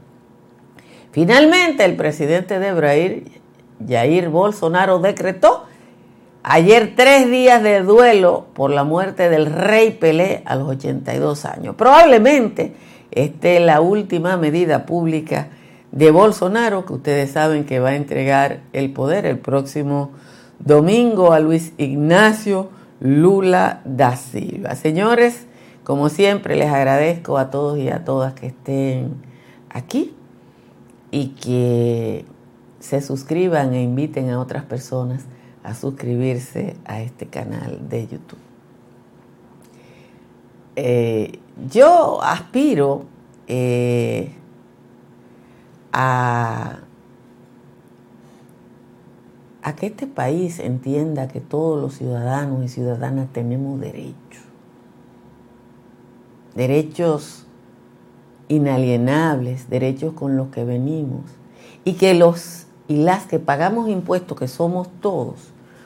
Finalmente, 1.11 1.85
el 1.85 1.95
presidente 1.95 2.59
de 2.59 2.73
Brasil, 2.73 3.31
Jair 3.87 4.29
Bolsonaro, 4.29 4.99
decretó 4.99 5.65
ayer 6.43 6.93
tres 6.95 7.29
días 7.29 7.61
de 7.61 7.81
duelo 7.81 8.47
por 8.53 8.71
la 8.71 8.83
muerte 8.83 9.29
del 9.29 9.47
rey 9.47 9.91
Pelé 9.91 10.41
a 10.45 10.55
los 10.55 10.69
82 10.69 11.45
años. 11.45 11.75
Probablemente 11.75 12.73
esté 13.11 13.59
la 13.59 13.81
última 13.81 14.37
medida 14.37 14.85
pública 14.85 15.49
de 15.91 16.11
Bolsonaro, 16.11 16.85
que 16.85 16.93
ustedes 16.93 17.31
saben 17.31 17.65
que 17.65 17.79
va 17.79 17.89
a 17.89 17.95
entregar 17.95 18.61
el 18.73 18.91
poder 18.91 19.25
el 19.25 19.39
próximo 19.39 20.11
domingo 20.59 21.31
a 21.31 21.39
Luis 21.39 21.73
Ignacio 21.77 22.69
Lula 22.99 23.81
da 23.85 24.15
Silva. 24.15 24.75
Señores, 24.75 25.47
como 25.83 26.09
siempre 26.09 26.55
les 26.55 26.69
agradezco 26.69 27.37
a 27.37 27.49
todos 27.49 27.77
y 27.79 27.89
a 27.89 28.03
todas 28.03 28.33
que 28.33 28.47
estén 28.47 29.15
aquí 29.69 30.13
y 31.11 31.29
que 31.29 32.25
se 32.79 33.01
suscriban 33.01 33.73
e 33.73 33.81
inviten 33.81 34.29
a 34.29 34.39
otras 34.39 34.63
personas 34.63 35.25
a 35.63 35.73
suscribirse 35.73 36.75
a 36.85 37.01
este 37.01 37.27
canal 37.27 37.89
de 37.89 38.07
YouTube. 38.07 38.39
Eh, 40.75 41.39
yo 41.67 42.21
aspiro 42.21 43.03
eh, 43.47 44.31
a, 45.91 46.79
a 49.61 49.75
que 49.75 49.87
este 49.87 50.07
país 50.07 50.59
entienda 50.59 51.27
que 51.27 51.41
todos 51.41 51.81
los 51.81 51.95
ciudadanos 51.95 52.63
y 52.63 52.69
ciudadanas 52.69 53.27
tenemos 53.33 53.79
derechos. 53.79 54.15
Derechos 56.55 57.45
inalienables, 58.47 59.69
derechos 59.69 60.13
con 60.13 60.37
los 60.37 60.49
que 60.49 60.63
venimos. 60.63 61.23
Y 61.83 61.93
que 61.93 62.13
los 62.13 62.67
y 62.89 62.97
las 62.97 63.27
que 63.27 63.37
pagamos 63.37 63.87
impuestos, 63.87 64.37
que 64.37 64.47
somos 64.47 64.89
todos, 64.99 65.35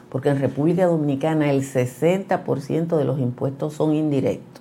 porque 0.10 0.30
en 0.30 0.40
República 0.40 0.86
Dominicana 0.86 1.52
el 1.52 1.62
60% 1.62 2.96
de 2.96 3.04
los 3.04 3.20
impuestos 3.20 3.74
son 3.74 3.94
indirectos. 3.94 4.53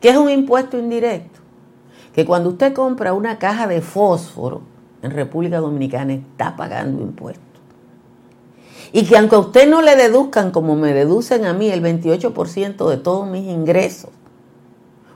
¿Qué 0.00 0.10
es 0.10 0.16
un 0.16 0.30
impuesto 0.30 0.78
indirecto? 0.78 1.40
Que 2.14 2.24
cuando 2.24 2.50
usted 2.50 2.72
compra 2.72 3.12
una 3.12 3.38
caja 3.38 3.66
de 3.66 3.80
fósforo 3.80 4.62
en 5.02 5.10
República 5.10 5.58
Dominicana 5.58 6.14
está 6.14 6.56
pagando 6.56 7.02
impuestos. 7.02 7.44
Y 8.92 9.04
que 9.04 9.18
aunque 9.18 9.36
a 9.36 9.40
usted 9.40 9.68
no 9.68 9.82
le 9.82 9.96
deduzcan 9.96 10.50
como 10.50 10.74
me 10.74 10.94
deducen 10.94 11.44
a 11.44 11.52
mí 11.52 11.68
el 11.68 11.82
28% 11.82 12.88
de 12.88 12.96
todos 12.96 13.28
mis 13.28 13.46
ingresos, 13.46 14.10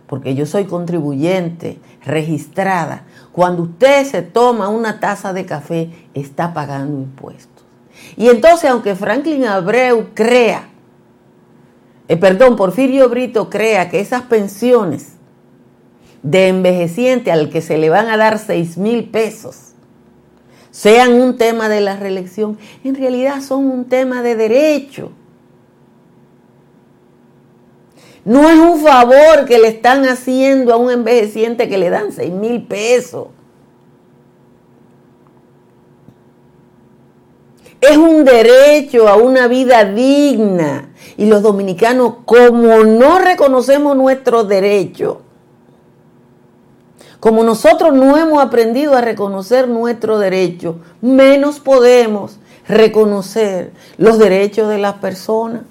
porque 0.07 0.35
yo 0.35 0.45
soy 0.45 0.65
contribuyente 0.65 1.79
registrada, 2.05 3.05
cuando 3.33 3.63
usted 3.63 4.05
se 4.05 4.21
toma 4.21 4.69
una 4.69 5.01
taza 5.01 5.33
de 5.33 5.47
café 5.47 5.91
está 6.13 6.53
pagando 6.53 6.99
impuestos. 6.99 7.65
Y 8.17 8.29
entonces, 8.29 8.71
aunque 8.71 8.95
Franklin 8.95 9.47
Abreu 9.47 10.09
crea, 10.13 10.69
eh, 12.13 12.17
perdón, 12.19 12.57
Porfirio 12.57 13.09
Brito 13.09 13.49
crea 13.49 13.89
que 13.89 14.01
esas 14.01 14.23
pensiones 14.23 15.13
de 16.23 16.49
envejeciente 16.49 17.33
al 17.33 17.49
que 17.49 17.63
se 17.63 17.79
le 17.79 17.89
van 17.89 18.09
a 18.09 18.17
dar 18.17 18.39
6 18.39 18.77
mil 18.77 19.09
pesos 19.09 19.73
sean 20.71 21.15
un 21.15 21.39
tema 21.39 21.69
de 21.69 21.81
la 21.81 21.97
reelección, 21.97 22.59
en 22.85 22.95
realidad 22.95 23.41
son 23.41 23.65
un 23.65 23.87
tema 23.87 24.23
de 24.23 24.37
derecho. 24.37 25.13
No 28.25 28.49
es 28.49 28.59
un 28.59 28.81
favor 28.81 29.47
que 29.47 29.59
le 29.59 29.69
están 29.69 30.05
haciendo 30.05 30.73
a 30.73 30.77
un 30.77 30.91
envejeciente 30.91 31.69
que 31.69 31.79
le 31.79 31.89
dan 31.91 32.13
6 32.13 32.33
mil 32.33 32.67
pesos. 32.67 33.29
Es 37.83 37.97
un 37.97 38.25
derecho 38.25 39.09
a 39.09 39.17
una 39.17 39.49
vida 39.49 39.85
digna. 39.85 40.91
Y 41.17 41.27
los 41.27 41.43
dominicanos, 41.43 42.15
como 42.25 42.85
no 42.85 43.19
reconocemos 43.19 43.97
nuestros 43.97 44.47
derechos, 44.47 45.17
como 47.19 47.43
nosotros 47.43 47.93
no 47.93 48.17
hemos 48.17 48.41
aprendido 48.41 48.95
a 48.95 49.01
reconocer 49.01 49.69
nuestros 49.69 50.21
derechos, 50.21 50.77
menos 51.01 51.59
podemos 51.59 52.39
reconocer 52.69 53.73
los 53.99 54.17
derechos 54.19 54.69
de 54.69 54.79
las 54.79 54.95
personas. 54.95 55.63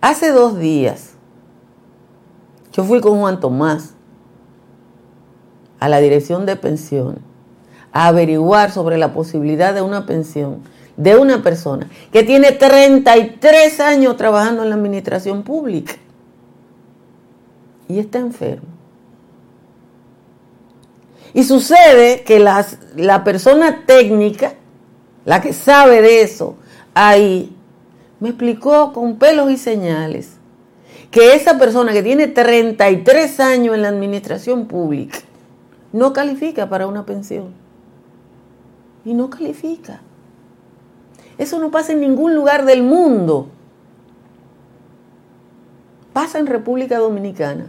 Hace 0.00 0.32
dos 0.32 0.58
días, 0.58 1.12
yo 2.72 2.82
fui 2.82 3.00
con 3.00 3.20
Juan 3.20 3.38
Tomás 3.38 3.94
a 5.78 5.88
la 5.88 6.00
dirección 6.00 6.44
de 6.44 6.56
pensión 6.56 7.29
a 7.92 8.08
averiguar 8.08 8.70
sobre 8.70 8.98
la 8.98 9.12
posibilidad 9.12 9.74
de 9.74 9.82
una 9.82 10.06
pensión 10.06 10.62
de 10.96 11.16
una 11.16 11.42
persona 11.42 11.88
que 12.12 12.22
tiene 12.24 12.52
33 12.52 13.80
años 13.80 14.16
trabajando 14.18 14.62
en 14.62 14.68
la 14.68 14.74
administración 14.74 15.42
pública 15.42 15.94
y 17.88 17.98
está 17.98 18.18
enfermo. 18.18 18.68
Y 21.32 21.44
sucede 21.44 22.22
que 22.22 22.38
la 22.38 23.24
persona 23.24 23.84
técnica, 23.86 24.54
la 25.24 25.40
que 25.40 25.52
sabe 25.52 26.02
de 26.02 26.22
eso, 26.22 26.56
ahí 26.92 27.56
me 28.18 28.28
explicó 28.28 28.92
con 28.92 29.16
pelos 29.16 29.50
y 29.50 29.56
señales 29.56 30.32
que 31.10 31.34
esa 31.34 31.58
persona 31.58 31.92
que 31.92 32.02
tiene 32.02 32.26
33 32.28 33.40
años 33.40 33.74
en 33.74 33.82
la 33.82 33.88
administración 33.88 34.66
pública 34.66 35.18
no 35.92 36.12
califica 36.12 36.68
para 36.68 36.86
una 36.86 37.06
pensión 37.06 37.59
y 39.04 39.14
no 39.14 39.30
califica. 39.30 40.00
Eso 41.38 41.58
no 41.58 41.70
pasa 41.70 41.92
en 41.92 42.00
ningún 42.00 42.34
lugar 42.34 42.64
del 42.66 42.82
mundo. 42.82 43.48
Pasa 46.12 46.38
en 46.38 46.46
República 46.46 46.98
Dominicana, 46.98 47.68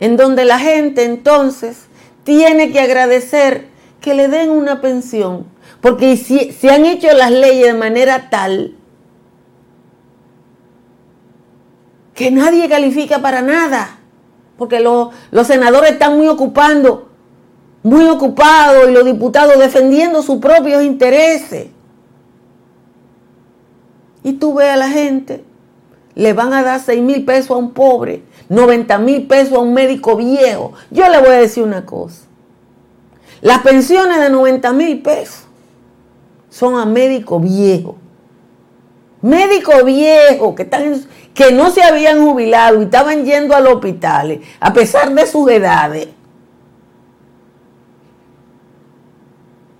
en 0.00 0.16
donde 0.16 0.44
la 0.44 0.58
gente 0.58 1.04
entonces 1.04 1.86
tiene 2.24 2.72
que 2.72 2.80
agradecer 2.80 3.68
que 4.00 4.14
le 4.14 4.28
den 4.28 4.50
una 4.50 4.80
pensión. 4.80 5.46
Porque 5.80 6.16
si, 6.16 6.52
se 6.52 6.70
han 6.70 6.84
hecho 6.84 7.12
las 7.12 7.30
leyes 7.30 7.66
de 7.66 7.74
manera 7.74 8.28
tal 8.30 8.74
que 12.14 12.30
nadie 12.30 12.68
califica 12.68 13.20
para 13.20 13.42
nada. 13.42 13.98
Porque 14.58 14.80
los, 14.80 15.10
los 15.30 15.46
senadores 15.46 15.92
están 15.92 16.16
muy 16.16 16.26
ocupando, 16.28 17.05
muy 17.86 18.04
ocupados 18.08 18.88
y 18.88 18.92
los 18.92 19.04
diputados 19.04 19.60
defendiendo 19.60 20.20
sus 20.20 20.38
propios 20.38 20.82
intereses. 20.82 21.68
Y 24.24 24.32
tú 24.32 24.54
ves 24.54 24.70
a 24.70 24.76
la 24.76 24.88
gente, 24.88 25.44
le 26.16 26.32
van 26.32 26.52
a 26.52 26.64
dar 26.64 26.80
6 26.80 27.00
mil 27.00 27.24
pesos 27.24 27.52
a 27.52 27.54
un 27.54 27.70
pobre, 27.70 28.24
90 28.48 28.98
mil 28.98 29.28
pesos 29.28 29.52
a 29.52 29.60
un 29.60 29.72
médico 29.72 30.16
viejo. 30.16 30.72
Yo 30.90 31.08
le 31.08 31.20
voy 31.20 31.28
a 31.28 31.38
decir 31.38 31.62
una 31.62 31.86
cosa. 31.86 32.24
Las 33.40 33.60
pensiones 33.60 34.18
de 34.18 34.30
90 34.30 34.72
mil 34.72 35.00
pesos 35.00 35.44
son 36.50 36.76
a 36.80 36.86
médico 36.86 37.38
viejo. 37.38 37.94
Médico 39.22 39.84
viejo 39.84 40.56
que, 40.56 40.68
que 41.34 41.52
no 41.52 41.70
se 41.70 41.84
habían 41.84 42.20
jubilado 42.20 42.80
y 42.80 42.86
estaban 42.86 43.24
yendo 43.24 43.54
a 43.54 43.60
los 43.60 43.74
hospitales 43.74 44.40
a 44.58 44.72
pesar 44.72 45.14
de 45.14 45.24
sus 45.28 45.48
edades. 45.48 46.15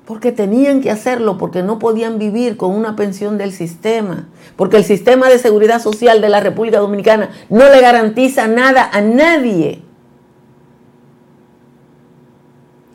Porque 0.06 0.32
tenían 0.32 0.80
que 0.80 0.90
hacerlo, 0.90 1.36
porque 1.36 1.62
no 1.62 1.78
podían 1.78 2.18
vivir 2.18 2.56
con 2.56 2.70
una 2.70 2.96
pensión 2.96 3.36
del 3.36 3.52
sistema, 3.52 4.28
porque 4.56 4.78
el 4.78 4.84
sistema 4.84 5.28
de 5.28 5.38
seguridad 5.38 5.82
social 5.82 6.20
de 6.20 6.28
la 6.28 6.40
República 6.40 6.78
Dominicana 6.78 7.30
no 7.50 7.68
le 7.68 7.80
garantiza 7.80 8.46
nada 8.46 8.88
a 8.90 9.00
nadie. 9.00 9.82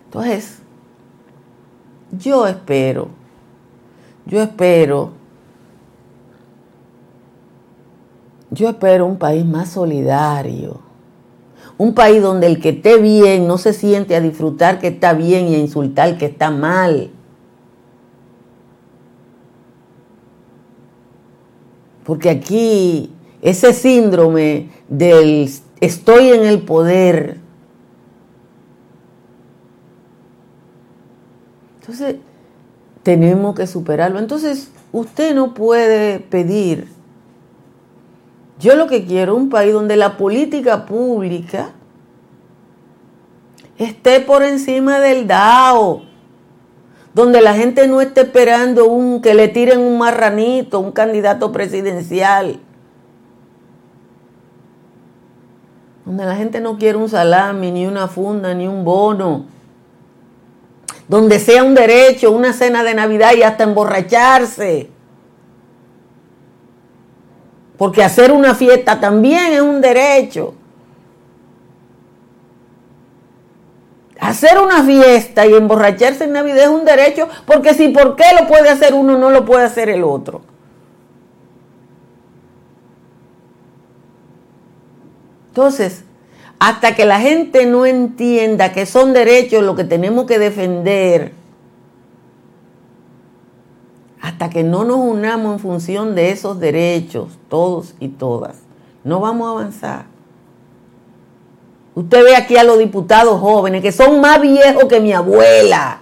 Entonces, 0.06 0.60
yo 2.12 2.48
espero, 2.48 3.10
yo 4.26 4.42
espero, 4.42 5.12
yo 8.50 8.70
espero 8.70 9.06
un 9.06 9.18
país 9.18 9.46
más 9.46 9.70
solidario, 9.70 10.82
un 11.82 11.96
país 11.96 12.22
donde 12.22 12.46
el 12.46 12.60
que 12.60 12.70
esté 12.70 12.98
bien 12.98 13.48
no 13.48 13.58
se 13.58 13.74
siente 13.74 14.16
a 14.16 14.22
disfrutar 14.22 14.78
que 14.78 14.90
está 14.90 15.14
bien 15.14 15.48
y 15.48 15.56
a 15.56 15.58
insultar 15.58 16.16
que 16.20 16.28
está 16.28 16.52
mal. 16.52 17.10
Porque 22.04 22.30
aquí 22.30 23.12
ese 23.42 23.74
síndrome 23.74 24.70
del 24.90 25.50
estoy 25.80 26.30
en 26.30 26.46
el 26.46 26.62
poder. 26.62 27.38
Entonces, 31.80 32.18
tenemos 33.02 33.56
que 33.56 33.66
superarlo. 33.66 34.20
Entonces, 34.20 34.70
usted 34.92 35.34
no 35.34 35.56
puede 35.56 36.20
pedir 36.20 36.90
yo 38.62 38.76
lo 38.76 38.86
que 38.86 39.06
quiero 39.06 39.34
es 39.34 39.40
un 39.40 39.50
país 39.50 39.74
donde 39.74 39.98
la 39.98 40.18
política 40.18 40.86
pública 40.86 41.72
esté 43.78 44.20
por 44.20 44.44
encima 44.44 45.00
del 45.00 45.26
DAO, 45.26 46.04
donde 47.16 47.42
la 47.42 47.56
gente 47.56 47.88
no 47.88 48.02
esté 48.02 48.22
esperando 48.22 48.86
un, 48.86 49.20
que 49.20 49.34
le 49.34 49.48
tiren 49.48 49.80
un 49.80 49.98
marranito, 49.98 50.80
un 50.80 50.92
candidato 50.92 51.52
presidencial, 51.52 52.60
donde 56.06 56.26
la 56.26 56.36
gente 56.36 56.62
no 56.62 56.78
quiere 56.78 57.00
un 57.00 57.10
salami, 57.10 57.72
ni 57.72 57.88
una 57.88 58.08
funda, 58.08 58.54
ni 58.54 58.68
un 58.68 58.86
bono, 58.86 59.46
donde 61.08 61.40
sea 61.40 61.64
un 61.64 61.74
derecho, 61.74 62.32
una 62.32 62.54
cena 62.54 62.84
de 62.84 62.94
Navidad 62.94 63.34
y 63.36 63.42
hasta 63.42 63.64
emborracharse. 63.64 64.92
Porque 67.82 68.04
hacer 68.04 68.32
una 68.32 68.54
fiesta 68.54 69.00
también 69.00 69.54
es 69.54 69.62
un 69.62 69.82
derecho. 69.82 70.54
Hacer 74.20 74.60
una 74.60 74.84
fiesta 74.84 75.48
y 75.48 75.56
emborracharse 75.56 76.26
en 76.26 76.34
Navidad 76.34 76.66
es 76.66 76.70
un 76.70 76.86
derecho, 76.86 77.28
porque 77.48 77.74
si 77.74 77.88
por 77.88 78.16
qué 78.16 78.26
lo 78.40 78.48
puede 78.48 78.70
hacer 78.70 78.94
uno, 78.94 79.18
no 79.18 79.32
lo 79.32 79.46
puede 79.46 79.64
hacer 79.66 79.90
el 79.90 80.04
otro. 80.04 80.44
Entonces, 85.48 86.04
hasta 86.60 86.94
que 86.94 87.06
la 87.06 87.20
gente 87.20 87.66
no 87.66 87.88
entienda 87.88 88.74
que 88.74 88.86
son 88.86 89.12
derechos 89.12 89.64
lo 89.64 89.76
que 89.76 89.86
tenemos 89.86 90.28
que 90.28 90.38
defender, 90.38 91.32
que 94.50 94.64
no 94.64 94.84
nos 94.84 94.98
unamos 94.98 95.54
en 95.54 95.60
función 95.60 96.16
de 96.16 96.32
esos 96.32 96.60
derechos, 96.60 97.30
todos 97.50 97.94
y 98.00 98.10
todas, 98.10 98.58
no 99.04 99.20
vamos 99.20 99.48
a 99.48 99.52
avanzar. 99.52 100.06
Usted 101.94 102.24
ve 102.24 102.36
aquí 102.36 102.58
a 102.58 102.64
los 102.64 102.80
diputados 102.80 103.40
jóvenes 103.40 103.82
que 103.82 103.92
son 103.92 104.22
más 104.22 104.40
viejos 104.42 104.86
que 104.86 105.00
mi 105.00 105.12
abuela. 105.12 106.00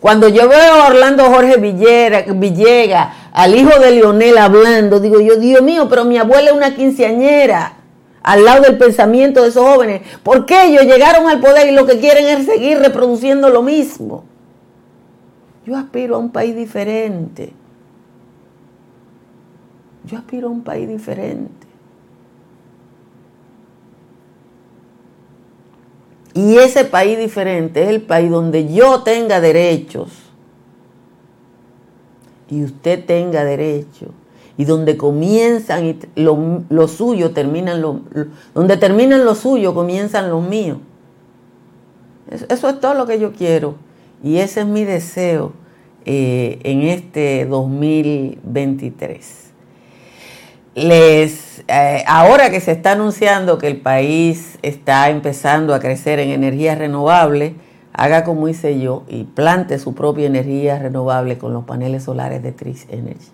Cuando 0.00 0.28
yo 0.28 0.48
veo 0.48 0.74
a 0.74 0.88
Orlando 0.88 1.24
Jorge 1.26 1.56
Villegas, 1.58 3.14
al 3.32 3.54
hijo 3.54 3.78
de 3.78 3.92
Leonel 3.92 4.36
hablando, 4.36 5.00
digo 5.00 5.20
yo, 5.20 5.36
Dios 5.36 5.62
mío, 5.62 5.88
pero 5.88 6.04
mi 6.04 6.18
abuela 6.18 6.50
es 6.50 6.56
una 6.56 6.74
quinceañera 6.74 7.74
al 8.22 8.44
lado 8.44 8.62
del 8.62 8.78
pensamiento 8.78 9.42
de 9.42 9.48
esos 9.48 9.64
jóvenes. 9.64 10.02
¿Por 10.22 10.44
qué 10.44 10.66
ellos 10.66 10.84
llegaron 10.84 11.28
al 11.28 11.40
poder 11.40 11.68
y 11.68 11.72
lo 11.72 11.86
que 11.86 11.98
quieren 11.98 12.26
es 12.26 12.46
seguir 12.46 12.78
reproduciendo 12.78 13.48
lo 13.48 13.62
mismo? 13.62 14.24
Yo 15.64 15.76
aspiro 15.76 16.16
a 16.16 16.18
un 16.18 16.30
país 16.30 16.56
diferente. 16.56 17.52
Yo 20.04 20.18
aspiro 20.18 20.48
a 20.48 20.50
un 20.50 20.62
país 20.62 20.88
diferente. 20.88 21.66
Y 26.34 26.56
ese 26.56 26.84
país 26.84 27.18
diferente 27.18 27.82
es 27.82 27.90
el 27.90 28.02
país 28.02 28.30
donde 28.30 28.72
yo 28.72 29.02
tenga 29.02 29.40
derechos 29.40 30.10
y 32.48 32.64
usted 32.64 33.04
tenga 33.04 33.44
derechos 33.44 34.10
y 34.56 34.64
donde 34.64 34.96
comienzan 34.96 35.86
y 35.86 35.98
lo, 36.16 36.88
suyo 36.88 37.32
terminan 37.32 37.82
lo, 37.82 38.00
donde 38.54 38.76
terminan 38.76 39.24
lo 39.24 39.34
suyo 39.34 39.74
comienzan 39.74 40.30
los 40.30 40.42
míos. 40.42 40.78
eso 42.30 42.68
es 42.68 42.80
todo 42.80 42.94
lo 42.94 43.06
que 43.06 43.18
yo 43.18 43.32
quiero. 43.32 43.74
Y 44.22 44.38
ese 44.38 44.60
es 44.60 44.66
mi 44.66 44.84
deseo 44.84 45.52
eh, 46.04 46.60
en 46.64 46.82
este 46.82 47.46
2023. 47.46 49.50
Les, 50.74 51.64
eh, 51.68 52.02
ahora 52.06 52.50
que 52.50 52.60
se 52.60 52.72
está 52.72 52.92
anunciando 52.92 53.58
que 53.58 53.66
el 53.66 53.78
país 53.78 54.58
está 54.62 55.10
empezando 55.10 55.74
a 55.74 55.80
crecer 55.80 56.18
en 56.18 56.30
energías 56.30 56.78
renovables, 56.78 57.52
haga 57.92 58.24
como 58.24 58.48
hice 58.48 58.80
yo 58.80 59.04
y 59.08 59.24
plante 59.24 59.78
su 59.78 59.94
propia 59.94 60.26
energía 60.26 60.78
renovable 60.78 61.36
con 61.36 61.52
los 61.52 61.64
paneles 61.64 62.04
solares 62.04 62.42
de 62.42 62.52
Trix 62.52 62.86
Energy. 62.88 63.28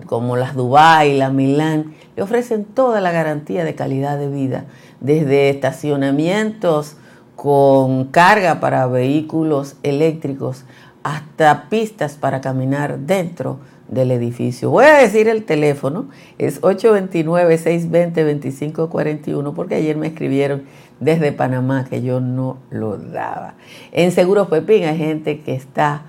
como 0.05 0.37
las 0.37 0.55
Dubai, 0.55 1.17
la 1.17 1.31
Milán, 1.31 1.95
le 2.15 2.21
ofrecen 2.21 2.65
toda 2.65 3.01
la 3.01 3.11
garantía 3.11 3.63
de 3.63 3.73
calidad 3.73 4.19
de 4.19 4.29
vida 4.29 4.65
desde 5.01 5.49
estacionamientos 5.49 6.95
con 7.35 8.05
carga 8.05 8.59
para 8.59 8.87
vehículos 8.87 9.75
eléctricos 9.83 10.63
hasta 11.03 11.69
pistas 11.69 12.13
para 12.13 12.39
caminar 12.39 12.99
dentro 12.99 13.57
del 13.87 14.11
edificio. 14.11 14.69
Voy 14.69 14.85
a 14.85 14.99
decir 14.99 15.27
el 15.27 15.43
teléfono, 15.43 16.07
es 16.37 16.61
829-620-2541, 16.61 19.53
porque 19.53 19.75
ayer 19.75 19.97
me 19.97 20.07
escribieron 20.07 20.63
desde 20.99 21.33
Panamá 21.33 21.85
que 21.89 22.01
yo 22.01 22.21
no 22.21 22.59
lo 22.69 22.97
daba. 22.97 23.55
En 23.91 24.11
Seguros 24.11 24.47
Pepín 24.47 24.85
hay 24.85 24.97
gente 24.97 25.41
que 25.41 25.55
está 25.55 26.03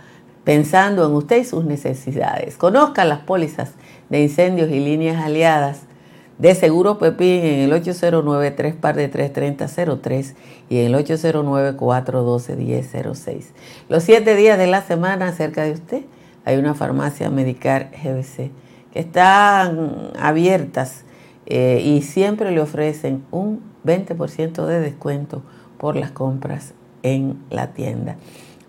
pensando 0.44 1.04
en 1.06 1.12
usted 1.12 1.38
y 1.38 1.44
sus 1.44 1.64
necesidades. 1.64 2.56
Conozca 2.56 3.04
las 3.04 3.20
pólizas 3.20 3.72
de 4.10 4.22
incendios 4.22 4.70
y 4.70 4.78
líneas 4.78 5.24
aliadas 5.24 5.86
de 6.38 6.54
Seguro 6.54 6.98
Pepín 6.98 7.44
en 7.44 7.60
el 7.60 7.72
809 7.72 8.74
par 8.80 8.96
de 8.96 9.08
33003 9.08 10.34
y 10.68 10.80
en 10.80 10.86
el 10.86 10.94
809-412-1006. 11.04 13.44
Los 13.88 14.02
siete 14.02 14.36
días 14.36 14.58
de 14.58 14.66
la 14.66 14.82
semana 14.82 15.32
cerca 15.32 15.62
de 15.62 15.72
usted, 15.72 16.02
hay 16.44 16.56
una 16.56 16.74
farmacia 16.74 17.30
Medicar 17.30 17.90
GBC 17.92 18.50
que 18.92 19.00
están 19.00 20.10
abiertas 20.18 21.04
eh, 21.46 21.80
y 21.84 22.02
siempre 22.02 22.50
le 22.50 22.60
ofrecen 22.60 23.24
un 23.30 23.62
20% 23.84 24.66
de 24.66 24.80
descuento 24.80 25.42
por 25.78 25.96
las 25.96 26.10
compras 26.10 26.74
en 27.02 27.38
la 27.50 27.72
tienda. 27.72 28.16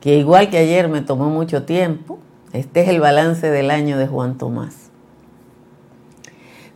que 0.00 0.16
igual 0.16 0.50
que 0.50 0.58
ayer 0.58 0.88
me 0.88 1.00
tomó 1.00 1.30
mucho 1.30 1.62
tiempo. 1.64 2.18
Este 2.52 2.82
es 2.82 2.88
el 2.88 3.00
balance 3.00 3.50
del 3.50 3.70
año 3.70 3.96
de 3.98 4.06
Juan 4.06 4.36
Tomás. 4.38 4.90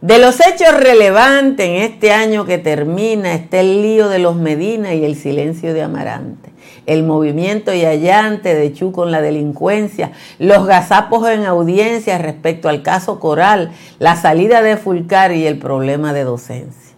De 0.05 0.19
los 0.19 0.39
hechos 0.41 0.77
relevantes 0.77 1.67
en 1.67 1.77
este 1.77 2.13
año 2.13 2.45
que 2.45 2.59
termina 2.59 3.35
está 3.35 3.61
el 3.61 3.81
lío 3.81 4.11
de 4.11 4.19
los 4.19 4.37
Medina 4.37 4.93
y 4.93 5.03
el 5.03 5.17
silencio 5.17 5.73
de 5.73 5.83
Amarante, 5.83 6.51
el 6.87 7.03
movimiento 7.03 7.73
y 7.73 7.85
allante 7.85 8.55
de 8.55 8.73
Chu 8.73 8.93
con 8.93 9.11
la 9.11 9.21
delincuencia, 9.21 10.13
los 10.39 10.67
gazapos 10.67 11.29
en 11.29 11.47
audiencia 11.47 12.19
respecto 12.19 12.69
al 12.69 12.83
caso 12.83 13.21
Coral, 13.21 13.73
la 13.99 14.17
salida 14.17 14.63
de 14.63 14.77
Fulcar 14.77 15.33
y 15.33 15.47
el 15.47 15.59
problema 15.59 16.13
de 16.13 16.25
docencia. 16.25 16.95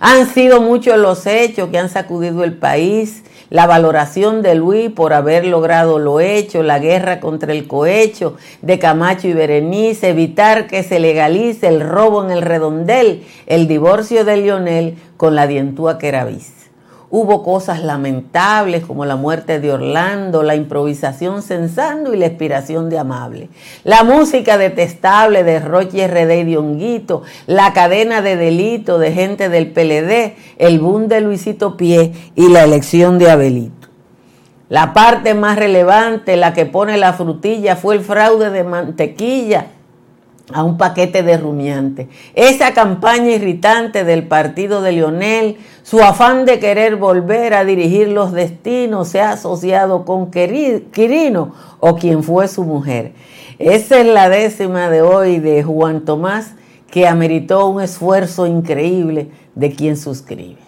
Han 0.00 0.26
sido 0.28 0.60
muchos 0.60 0.96
los 0.96 1.26
hechos 1.26 1.70
que 1.70 1.78
han 1.78 1.88
sacudido 1.88 2.44
el 2.44 2.54
país, 2.54 3.24
la 3.50 3.66
valoración 3.66 4.42
de 4.42 4.54
Luis 4.54 4.90
por 4.90 5.12
haber 5.12 5.46
logrado 5.46 5.98
lo 5.98 6.20
hecho, 6.20 6.62
la 6.62 6.78
guerra 6.78 7.18
contra 7.18 7.52
el 7.52 7.66
cohecho 7.66 8.36
de 8.62 8.78
Camacho 8.78 9.26
y 9.26 9.32
Berenice, 9.32 10.10
evitar 10.10 10.66
que 10.66 10.82
se 10.82 11.00
legalice 11.00 11.66
el 11.66 11.80
robo 11.80 12.24
en 12.24 12.30
el 12.30 12.42
redondel, 12.42 13.24
el 13.46 13.66
divorcio 13.66 14.24
de 14.24 14.36
Lionel 14.36 14.98
con 15.16 15.34
la 15.34 15.46
dientúa 15.46 15.98
Queravis. 15.98 16.57
Hubo 17.10 17.42
cosas 17.42 17.82
lamentables 17.82 18.84
como 18.84 19.06
la 19.06 19.16
muerte 19.16 19.60
de 19.60 19.72
Orlando, 19.72 20.42
la 20.42 20.56
improvisación 20.56 21.40
censando 21.40 22.12
y 22.12 22.18
la 22.18 22.26
expiración 22.26 22.90
de 22.90 22.98
Amable. 22.98 23.48
La 23.82 24.04
música 24.04 24.58
detestable 24.58 25.42
de 25.42 25.58
Roche 25.58 26.06
RD 26.06 26.40
y 26.40 26.44
de 26.44 26.58
Honguito, 26.58 27.22
la 27.46 27.72
cadena 27.72 28.20
de 28.20 28.36
delito 28.36 28.98
de 28.98 29.12
gente 29.12 29.48
del 29.48 29.70
PLD, 29.70 30.34
el 30.58 30.80
boom 30.80 31.08
de 31.08 31.22
Luisito 31.22 31.78
Pie 31.78 32.12
y 32.34 32.50
la 32.50 32.64
elección 32.64 33.18
de 33.18 33.30
Abelito. 33.30 33.88
La 34.68 34.92
parte 34.92 35.32
más 35.32 35.56
relevante, 35.58 36.36
la 36.36 36.52
que 36.52 36.66
pone 36.66 36.98
la 36.98 37.14
frutilla, 37.14 37.74
fue 37.76 37.94
el 37.94 38.02
fraude 38.02 38.50
de 38.50 38.64
mantequilla 38.64 39.68
a 40.52 40.62
un 40.62 40.78
paquete 40.78 41.22
de 41.22 41.36
rumiante. 41.36 42.08
Esa 42.34 42.72
campaña 42.72 43.30
irritante 43.30 44.04
del 44.04 44.26
partido 44.26 44.82
de 44.82 44.92
Lionel, 44.92 45.56
su 45.82 46.00
afán 46.02 46.44
de 46.44 46.58
querer 46.58 46.96
volver 46.96 47.54
a 47.54 47.64
dirigir 47.64 48.08
los 48.08 48.32
destinos, 48.32 49.08
se 49.08 49.20
ha 49.20 49.32
asociado 49.32 50.04
con 50.04 50.30
Quirino 50.30 51.54
o 51.80 51.96
quien 51.96 52.22
fue 52.22 52.48
su 52.48 52.64
mujer. 52.64 53.12
Esa 53.58 54.00
es 54.00 54.06
la 54.06 54.28
décima 54.28 54.88
de 54.88 55.02
hoy 55.02 55.38
de 55.38 55.62
Juan 55.62 56.04
Tomás, 56.04 56.52
que 56.90 57.06
ameritó 57.06 57.66
un 57.66 57.82
esfuerzo 57.82 58.46
increíble 58.46 59.30
de 59.54 59.72
quien 59.72 59.96
suscribe. 59.96 60.60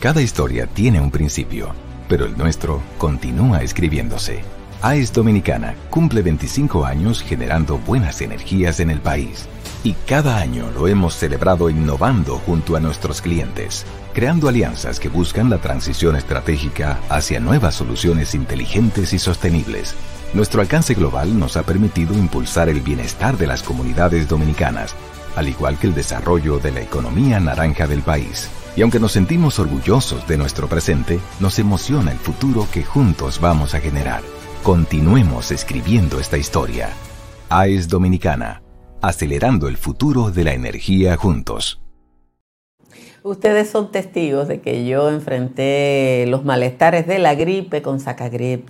Cada 0.00 0.22
historia 0.22 0.66
tiene 0.66 1.00
un 1.00 1.10
principio, 1.10 1.68
pero 2.08 2.24
el 2.26 2.36
nuestro 2.38 2.80
continúa 2.98 3.62
escribiéndose. 3.62 4.40
AES 4.84 5.14
Dominicana 5.14 5.74
cumple 5.88 6.20
25 6.20 6.84
años 6.84 7.22
generando 7.22 7.78
buenas 7.78 8.20
energías 8.20 8.80
en 8.80 8.90
el 8.90 9.00
país. 9.00 9.48
Y 9.82 9.94
cada 10.06 10.36
año 10.36 10.70
lo 10.72 10.88
hemos 10.88 11.14
celebrado 11.14 11.70
innovando 11.70 12.36
junto 12.44 12.76
a 12.76 12.80
nuestros 12.80 13.22
clientes, 13.22 13.86
creando 14.12 14.46
alianzas 14.46 15.00
que 15.00 15.08
buscan 15.08 15.48
la 15.48 15.56
transición 15.56 16.16
estratégica 16.16 17.00
hacia 17.08 17.40
nuevas 17.40 17.76
soluciones 17.76 18.34
inteligentes 18.34 19.14
y 19.14 19.18
sostenibles. 19.18 19.94
Nuestro 20.34 20.60
alcance 20.60 20.92
global 20.92 21.38
nos 21.38 21.56
ha 21.56 21.62
permitido 21.62 22.12
impulsar 22.12 22.68
el 22.68 22.82
bienestar 22.82 23.38
de 23.38 23.46
las 23.46 23.62
comunidades 23.62 24.28
dominicanas, 24.28 24.94
al 25.34 25.48
igual 25.48 25.78
que 25.78 25.86
el 25.86 25.94
desarrollo 25.94 26.58
de 26.58 26.72
la 26.72 26.82
economía 26.82 27.40
naranja 27.40 27.86
del 27.86 28.02
país. 28.02 28.50
Y 28.76 28.82
aunque 28.82 29.00
nos 29.00 29.12
sentimos 29.12 29.58
orgullosos 29.58 30.28
de 30.28 30.36
nuestro 30.36 30.68
presente, 30.68 31.20
nos 31.40 31.58
emociona 31.58 32.12
el 32.12 32.18
futuro 32.18 32.68
que 32.70 32.84
juntos 32.84 33.40
vamos 33.40 33.74
a 33.74 33.80
generar. 33.80 34.20
Continuemos 34.64 35.50
escribiendo 35.50 36.18
esta 36.18 36.38
historia. 36.38 36.88
AES 37.50 37.86
Dominicana, 37.86 38.62
acelerando 39.02 39.68
el 39.68 39.76
futuro 39.76 40.30
de 40.30 40.42
la 40.42 40.54
energía 40.54 41.18
juntos. 41.18 41.82
Ustedes 43.22 43.68
son 43.68 43.92
testigos 43.92 44.48
de 44.48 44.62
que 44.62 44.86
yo 44.86 45.10
enfrenté 45.10 46.24
los 46.28 46.46
malestares 46.46 47.06
de 47.06 47.18
la 47.18 47.34
gripe 47.34 47.82
con 47.82 48.00
Sacagrip, 48.00 48.66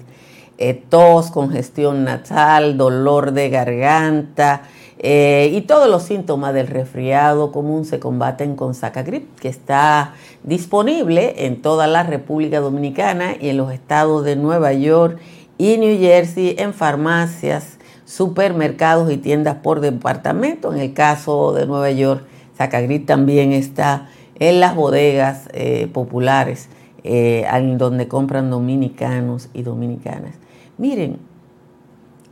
eh, 0.59 0.75
tos, 0.75 1.31
congestión 1.31 2.03
nasal, 2.03 2.77
dolor 2.77 3.31
de 3.31 3.51
garganta 3.51 4.63
eh, 4.99 5.53
y 5.53 5.61
todos 5.61 5.89
los 5.89 6.03
síntomas 6.03 6.55
del 6.55 6.67
resfriado 6.67 7.53
común 7.53 7.85
se 7.85 8.01
combaten 8.01 8.57
con 8.57 8.75
Sacagrip, 8.75 9.39
que 9.39 9.49
está 9.49 10.15
disponible 10.43 11.47
en 11.47 11.63
toda 11.63 11.87
la 11.87 12.03
República 12.03 12.59
Dominicana 12.59 13.37
y 13.41 13.51
en 13.51 13.59
los 13.59 13.73
estados 13.73 14.25
de 14.25 14.35
Nueva 14.35 14.73
York 14.73 15.21
y 15.59 15.79
New 15.79 15.99
Jersey 15.99 16.57
en 16.59 16.75
farmacias, 16.75 17.79
supermercados 18.05 19.11
y 19.13 19.17
tiendas 19.17 19.57
por 19.57 19.81
departamento. 19.81 20.73
En 20.73 20.81
el 20.81 20.93
caso 20.93 21.53
de 21.53 21.67
Nueva 21.67 21.91
York, 21.91 22.25
Sacagrit 22.57 23.07
también 23.07 23.53
está 23.53 24.09
en 24.39 24.61
las 24.61 24.75
bodegas 24.75 25.49
eh, 25.53 25.89
populares 25.93 26.69
eh, 27.05 27.47
donde 27.77 28.09
compran 28.09 28.51
dominicanos 28.51 29.49
y 29.53 29.63
dominicanas. 29.63 30.35
Miren, 30.79 31.19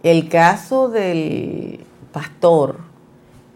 el 0.02 0.28
caso 0.28 0.88
del 0.88 1.85
pastor 2.12 2.78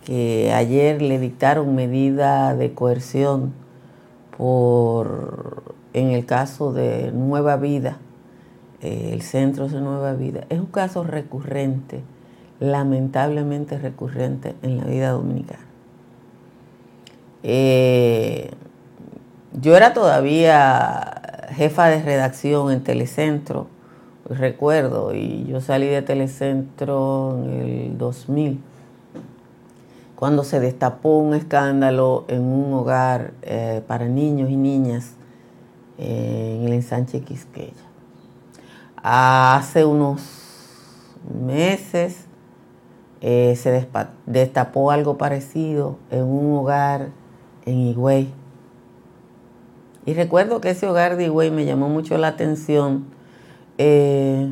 que 0.04 0.52
ayer 0.52 1.02
le 1.02 1.18
dictaron 1.18 1.74
medida 1.74 2.54
de 2.54 2.72
coerción 2.72 3.52
por 4.36 5.74
en 5.92 6.10
el 6.10 6.26
caso 6.26 6.72
de 6.72 7.10
Nueva 7.12 7.56
Vida 7.56 7.98
eh, 8.86 9.10
el 9.12 9.22
Centro 9.22 9.66
de 9.66 9.80
Nueva 9.80 10.12
Vida, 10.12 10.44
es 10.48 10.60
un 10.60 10.66
caso 10.66 11.02
recurrente, 11.02 12.02
lamentablemente 12.60 13.78
recurrente 13.78 14.54
en 14.62 14.78
la 14.78 14.84
vida 14.84 15.10
dominicana. 15.10 15.66
Eh, 17.42 18.52
yo 19.60 19.76
era 19.76 19.92
todavía 19.92 21.48
jefa 21.50 21.88
de 21.88 22.00
redacción 22.00 22.70
en 22.70 22.84
Telecentro, 22.84 23.66
recuerdo, 24.24 25.16
y 25.16 25.46
yo 25.46 25.60
salí 25.60 25.88
de 25.88 26.02
Telecentro 26.02 27.40
en 27.42 27.50
el 27.50 27.98
2000, 27.98 28.60
cuando 30.14 30.44
se 30.44 30.60
destapó 30.60 31.18
un 31.18 31.34
escándalo 31.34 32.24
en 32.28 32.42
un 32.42 32.72
hogar 32.72 33.32
eh, 33.42 33.82
para 33.84 34.06
niños 34.06 34.48
y 34.48 34.56
niñas 34.56 35.14
en 35.98 36.62
el 36.62 36.72
ensanche 36.72 37.22
Quisqueya 37.22 37.85
hace 39.08 39.84
unos 39.84 40.20
meses 41.32 42.24
eh, 43.20 43.54
se 43.56 43.86
destapó 44.26 44.90
algo 44.90 45.16
parecido 45.16 45.96
en 46.10 46.24
un 46.24 46.56
hogar 46.58 47.10
en 47.66 47.78
Higüey. 47.78 48.32
Y 50.06 50.14
recuerdo 50.14 50.60
que 50.60 50.70
ese 50.70 50.88
hogar 50.88 51.16
de 51.16 51.26
Higüey 51.26 51.52
me 51.52 51.64
llamó 51.64 51.88
mucho 51.88 52.18
la 52.18 52.28
atención 52.28 53.06
eh, 53.78 54.50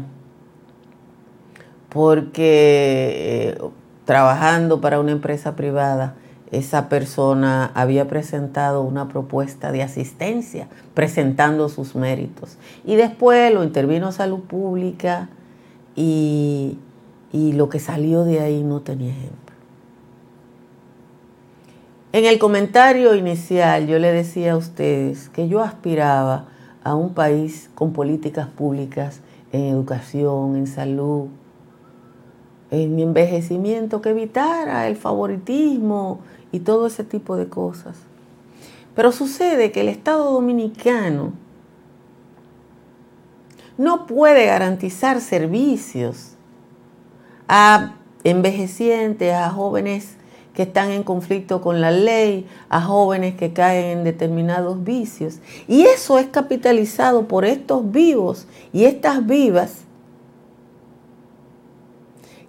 porque 1.88 3.56
eh, 3.56 3.68
trabajando 4.04 4.80
para 4.80 5.00
una 5.00 5.10
empresa 5.10 5.56
privada, 5.56 6.14
esa 6.58 6.88
persona 6.88 7.70
había 7.74 8.06
presentado 8.08 8.82
una 8.82 9.08
propuesta 9.08 9.72
de 9.72 9.82
asistencia, 9.82 10.68
presentando 10.94 11.68
sus 11.68 11.94
méritos. 11.94 12.56
Y 12.84 12.96
después 12.96 13.52
lo 13.52 13.64
intervino 13.64 14.12
Salud 14.12 14.40
Pública 14.40 15.28
y, 15.96 16.78
lo 17.32 17.68
que 17.68 17.80
salió 17.80 18.24
de 18.24 18.40
ahí 18.40 18.62
no 18.62 18.80
tenía 18.80 19.10
ejemplo. 19.10 19.38
En 22.12 22.24
el 22.26 22.38
comentario 22.38 23.16
inicial 23.16 23.88
yo 23.88 23.98
le 23.98 24.12
decía 24.12 24.52
a 24.52 24.56
ustedes 24.56 25.28
que 25.30 25.48
yo 25.48 25.60
aspiraba 25.60 26.46
a 26.84 26.94
un 26.94 27.12
país 27.12 27.70
con 27.74 27.92
políticas 27.92 28.46
públicas 28.46 29.20
en 29.50 29.64
educación, 29.64 30.54
en 30.54 30.68
salud, 30.68 31.26
en 32.70 33.00
envejecimiento, 33.00 34.00
que 34.00 34.10
evitara 34.10 34.86
el 34.86 34.96
favoritismo 34.96 36.20
y 36.54 36.60
todo 36.60 36.86
ese 36.86 37.02
tipo 37.02 37.36
de 37.36 37.48
cosas. 37.48 37.96
Pero 38.94 39.10
sucede 39.10 39.72
que 39.72 39.80
el 39.80 39.88
Estado 39.88 40.30
dominicano 40.30 41.32
no 43.76 44.06
puede 44.06 44.46
garantizar 44.46 45.20
servicios 45.20 46.34
a 47.48 47.96
envejecientes, 48.22 49.34
a 49.34 49.50
jóvenes 49.50 50.14
que 50.54 50.62
están 50.62 50.92
en 50.92 51.02
conflicto 51.02 51.60
con 51.60 51.80
la 51.80 51.90
ley, 51.90 52.46
a 52.68 52.80
jóvenes 52.80 53.34
que 53.34 53.52
caen 53.52 53.98
en 53.98 54.04
determinados 54.04 54.84
vicios. 54.84 55.40
Y 55.66 55.82
eso 55.82 56.20
es 56.20 56.26
capitalizado 56.28 57.26
por 57.26 57.44
estos 57.44 57.90
vivos 57.90 58.46
y 58.72 58.84
estas 58.84 59.26
vivas 59.26 59.78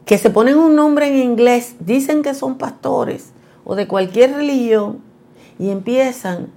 que 0.05 0.19
se 0.19 0.29
ponen 0.29 0.59
un 0.59 0.75
nombre 0.75 1.07
en 1.07 1.17
inglés, 1.17 1.75
dicen 1.79 2.21
que 2.21 2.35
son 2.35 2.59
pastores 2.59 3.31
o 3.65 3.75
de 3.75 3.87
cualquier 3.87 4.33
religión 4.33 4.99
y 5.59 5.69
empiezan 5.69 6.47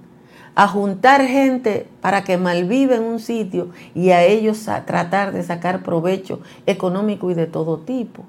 a 0.55 0.67
juntar 0.67 1.25
gente 1.25 1.87
para 2.01 2.23
que 2.23 2.37
malvive 2.37 2.95
en 2.95 3.03
un 3.03 3.19
sitio 3.19 3.69
y 3.95 4.09
a 4.11 4.23
ellos 4.23 4.67
a 4.67 4.85
tratar 4.85 5.33
de 5.33 5.43
sacar 5.43 5.83
provecho 5.83 6.39
económico 6.65 7.31
y 7.31 7.33
de 7.33 7.47
todo 7.47 7.79
tipo. 7.79 8.23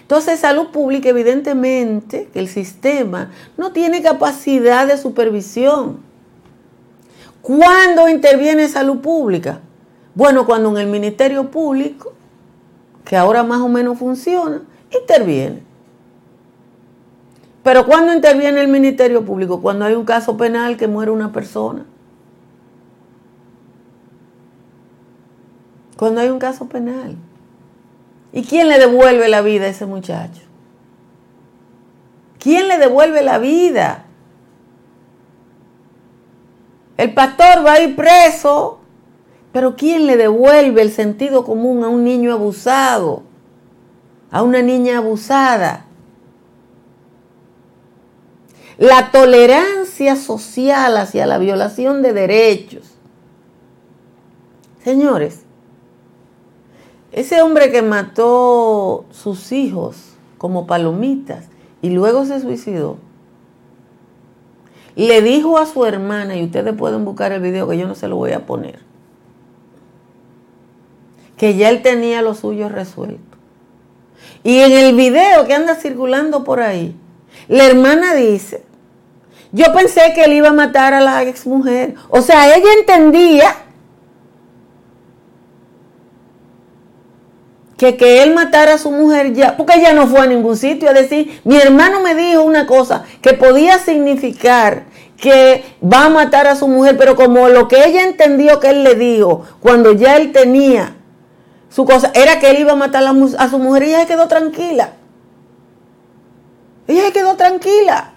Entonces, 0.00 0.40
salud 0.40 0.68
pública, 0.68 1.08
evidentemente, 1.08 2.28
que 2.32 2.38
el 2.38 2.48
sistema 2.48 3.30
no 3.56 3.72
tiene 3.72 4.02
capacidad 4.02 4.86
de 4.86 4.98
supervisión. 4.98 6.00
¿Cuándo 7.40 8.08
interviene 8.08 8.68
salud 8.68 8.98
pública? 8.98 9.60
Bueno, 10.14 10.46
cuando 10.46 10.70
en 10.70 10.76
el 10.76 10.86
Ministerio 10.86 11.50
Público, 11.50 12.12
que 13.04 13.16
ahora 13.16 13.42
más 13.42 13.60
o 13.60 13.68
menos 13.68 13.98
funciona, 13.98 14.62
interviene. 14.90 15.62
Pero 17.64 17.86
¿cuándo 17.86 18.12
interviene 18.12 18.60
el 18.60 18.68
Ministerio 18.68 19.24
Público? 19.24 19.62
Cuando 19.62 19.86
hay 19.86 19.94
un 19.94 20.04
caso 20.04 20.36
penal 20.36 20.76
que 20.76 20.86
muere 20.86 21.10
una 21.10 21.32
persona. 21.32 21.86
Cuando 25.96 26.20
hay 26.20 26.28
un 26.28 26.38
caso 26.38 26.68
penal. 26.68 27.16
¿Y 28.32 28.42
quién 28.44 28.68
le 28.68 28.78
devuelve 28.78 29.28
la 29.28 29.40
vida 29.40 29.64
a 29.64 29.68
ese 29.68 29.86
muchacho? 29.86 30.42
¿Quién 32.38 32.68
le 32.68 32.76
devuelve 32.76 33.22
la 33.22 33.38
vida? 33.38 34.04
El 36.98 37.14
pastor 37.14 37.64
va 37.64 37.72
a 37.72 37.80
ir 37.80 37.96
preso, 37.96 38.80
pero 39.52 39.74
¿quién 39.74 40.06
le 40.06 40.18
devuelve 40.18 40.82
el 40.82 40.90
sentido 40.90 41.44
común 41.44 41.82
a 41.82 41.88
un 41.88 42.04
niño 42.04 42.30
abusado? 42.30 43.22
A 44.30 44.42
una 44.42 44.60
niña 44.60 44.98
abusada. 44.98 45.86
La 48.78 49.10
tolerancia 49.12 50.16
social 50.16 50.96
hacia 50.96 51.26
la 51.26 51.38
violación 51.38 52.02
de 52.02 52.12
derechos. 52.12 52.94
Señores, 54.82 55.42
ese 57.12 57.40
hombre 57.40 57.70
que 57.70 57.82
mató 57.82 59.04
sus 59.12 59.52
hijos 59.52 59.96
como 60.36 60.66
palomitas 60.66 61.46
y 61.80 61.90
luego 61.90 62.24
se 62.24 62.40
suicidó, 62.40 62.98
le 64.96 65.22
dijo 65.22 65.58
a 65.58 65.66
su 65.66 65.84
hermana, 65.84 66.36
y 66.36 66.44
ustedes 66.44 66.74
pueden 66.74 67.04
buscar 67.04 67.32
el 67.32 67.40
video 67.40 67.68
que 67.68 67.78
yo 67.78 67.86
no 67.86 67.94
se 67.94 68.08
lo 68.08 68.16
voy 68.16 68.32
a 68.32 68.46
poner, 68.46 68.80
que 71.36 71.56
ya 71.56 71.68
él 71.70 71.82
tenía 71.82 72.22
lo 72.22 72.34
suyo 72.34 72.68
resuelto. 72.68 73.38
Y 74.42 74.58
en 74.58 74.72
el 74.72 74.94
video 74.94 75.46
que 75.46 75.54
anda 75.54 75.74
circulando 75.76 76.44
por 76.44 76.60
ahí, 76.60 76.96
la 77.48 77.66
hermana 77.66 78.14
dice, 78.14 78.64
yo 79.52 79.66
pensé 79.72 80.12
que 80.14 80.24
él 80.24 80.32
iba 80.32 80.48
a 80.48 80.52
matar 80.52 80.94
a 80.94 81.00
la 81.00 81.22
ex 81.22 81.46
mujer. 81.46 81.94
O 82.08 82.20
sea, 82.22 82.56
ella 82.56 82.72
entendía 82.78 83.54
que 87.76 87.96
que 87.96 88.22
él 88.22 88.34
matara 88.34 88.74
a 88.74 88.78
su 88.78 88.90
mujer 88.90 89.32
ya, 89.32 89.56
porque 89.56 89.74
ella 89.74 89.92
no 89.92 90.06
fue 90.06 90.20
a 90.20 90.26
ningún 90.26 90.56
sitio 90.56 90.90
a 90.90 90.92
decir, 90.92 91.40
mi 91.44 91.56
hermano 91.56 92.00
me 92.00 92.14
dijo 92.14 92.42
una 92.42 92.66
cosa 92.66 93.04
que 93.20 93.34
podía 93.34 93.78
significar 93.78 94.84
que 95.16 95.64
va 95.82 96.06
a 96.06 96.08
matar 96.08 96.46
a 96.46 96.56
su 96.56 96.66
mujer, 96.68 96.96
pero 96.98 97.14
como 97.16 97.48
lo 97.48 97.68
que 97.68 97.84
ella 97.84 98.02
entendió 98.02 98.60
que 98.60 98.70
él 98.70 98.84
le 98.84 98.94
dijo 98.94 99.44
cuando 99.60 99.92
ya 99.92 100.16
él 100.16 100.32
tenía 100.32 100.96
su 101.68 101.84
cosa, 101.84 102.10
era 102.14 102.38
que 102.38 102.50
él 102.50 102.60
iba 102.60 102.72
a 102.72 102.76
matar 102.76 103.04
a, 103.04 103.48
su 103.48 103.58
mujer, 103.58 103.84
ella 103.84 104.00
se 104.00 104.06
quedó 104.06 104.28
tranquila. 104.28 104.94
Ella 106.86 107.12
quedó 107.12 107.36
tranquila. 107.36 108.12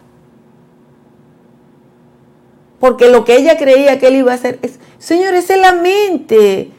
Porque 2.80 3.10
lo 3.10 3.25
que 3.25 3.38
ella 3.38 3.58
creía 3.58 3.99
que 3.99 4.08
él 4.08 4.15
iba 4.15 4.32
a 4.32 4.36
hacer 4.36 4.60
es, 4.62 4.80
señor, 4.99 5.34
esa 5.34 5.56
es 5.56 5.62
la 5.62 5.73
mente 5.73 6.71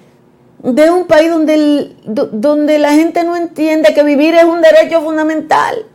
de 0.62 0.90
un 0.90 1.07
país 1.07 1.31
donde, 1.31 1.96
donde 2.05 2.79
la 2.79 2.92
gente 2.92 3.24
no 3.24 3.37
entiende 3.37 3.94
que 3.94 4.03
vivir 4.03 4.35
es 4.35 4.44
un 4.44 4.61
derecho 4.61 5.01
fundamental. 5.01 5.87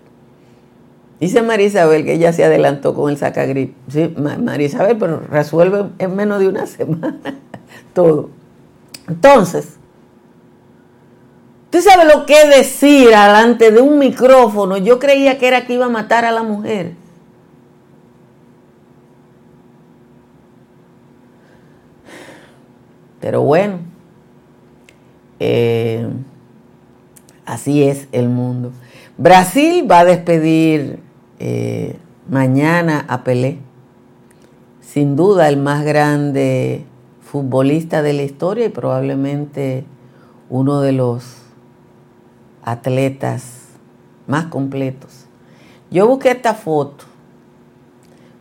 Dice 1.19 1.41
María 1.41 1.67
Isabel 1.67 2.03
que 2.03 2.13
ella 2.13 2.33
se 2.33 2.43
adelantó 2.43 2.93
con 2.93 3.09
el 3.09 3.17
sacagrip. 3.17 3.75
Sí, 3.87 4.13
María 4.17 4.67
Isabel, 4.67 4.97
pero 4.97 5.19
resuelve 5.19 5.85
en 5.99 6.15
menos 6.15 6.39
de 6.39 6.47
una 6.49 6.65
semana 6.67 7.39
todo. 7.93 8.29
Entonces, 9.07 9.77
¿tú 11.73 11.81
sabes 11.81 12.05
lo 12.05 12.27
que 12.27 12.35
decir 12.49 13.07
delante 13.07 13.71
de 13.71 13.81
un 13.81 13.97
micrófono? 13.97 14.77
Yo 14.77 14.99
creía 14.99 15.39
que 15.39 15.47
era 15.47 15.65
que 15.65 15.73
iba 15.73 15.85
a 15.85 15.89
matar 15.89 16.23
a 16.23 16.31
la 16.31 16.43
mujer. 16.43 16.93
Pero 23.19 23.41
bueno, 23.41 23.79
eh, 25.39 26.07
así 27.43 27.81
es 27.81 28.07
el 28.11 28.29
mundo. 28.29 28.71
Brasil 29.17 29.89
va 29.89 30.01
a 30.01 30.05
despedir 30.05 30.99
eh, 31.39 31.97
mañana 32.29 33.03
a 33.07 33.23
Pelé, 33.23 33.57
sin 34.79 35.15
duda 35.15 35.49
el 35.49 35.57
más 35.57 35.83
grande 35.83 36.85
futbolista 37.19 38.03
de 38.03 38.13
la 38.13 38.21
historia 38.21 38.67
y 38.67 38.69
probablemente 38.69 39.85
uno 40.51 40.79
de 40.79 40.91
los 40.91 41.42
atletas 42.63 43.67
más 44.27 44.45
completos. 44.45 45.25
Yo 45.91 46.07
busqué 46.07 46.31
esta 46.31 46.53
foto 46.53 47.05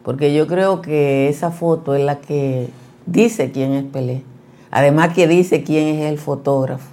porque 0.02 0.34
yo 0.34 0.46
creo 0.46 0.82
que 0.82 1.28
esa 1.28 1.50
foto 1.50 1.94
es 1.94 2.04
la 2.04 2.18
que 2.18 2.70
dice 3.06 3.52
quién 3.52 3.72
es 3.72 3.84
Pelé. 3.84 4.24
Además 4.70 5.14
que 5.14 5.28
dice 5.28 5.62
quién 5.62 5.88
es 5.88 6.10
el 6.10 6.18
fotógrafo. 6.18 6.88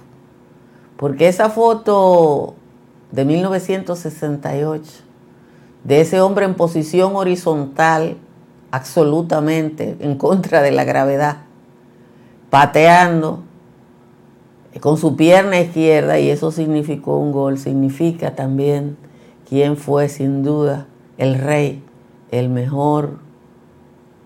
Porque 0.96 1.28
esa 1.28 1.50
foto 1.50 2.54
de 3.10 3.24
1968, 3.24 5.02
de 5.82 6.00
ese 6.00 6.20
hombre 6.20 6.44
en 6.44 6.54
posición 6.54 7.16
horizontal, 7.16 8.18
absolutamente 8.70 9.96
en 9.98 10.16
contra 10.16 10.62
de 10.62 10.70
la 10.70 10.84
gravedad, 10.84 11.38
pateando 12.50 13.42
con 14.78 14.96
su 14.96 15.16
pierna 15.16 15.60
izquierda, 15.60 16.20
y 16.20 16.30
eso 16.30 16.52
significó 16.52 17.18
un 17.18 17.32
gol, 17.32 17.58
significa 17.58 18.36
también 18.36 18.96
quién 19.48 19.76
fue 19.76 20.08
sin 20.08 20.44
duda 20.44 20.86
el 21.18 21.34
rey, 21.38 21.82
el 22.30 22.48
mejor 22.48 23.18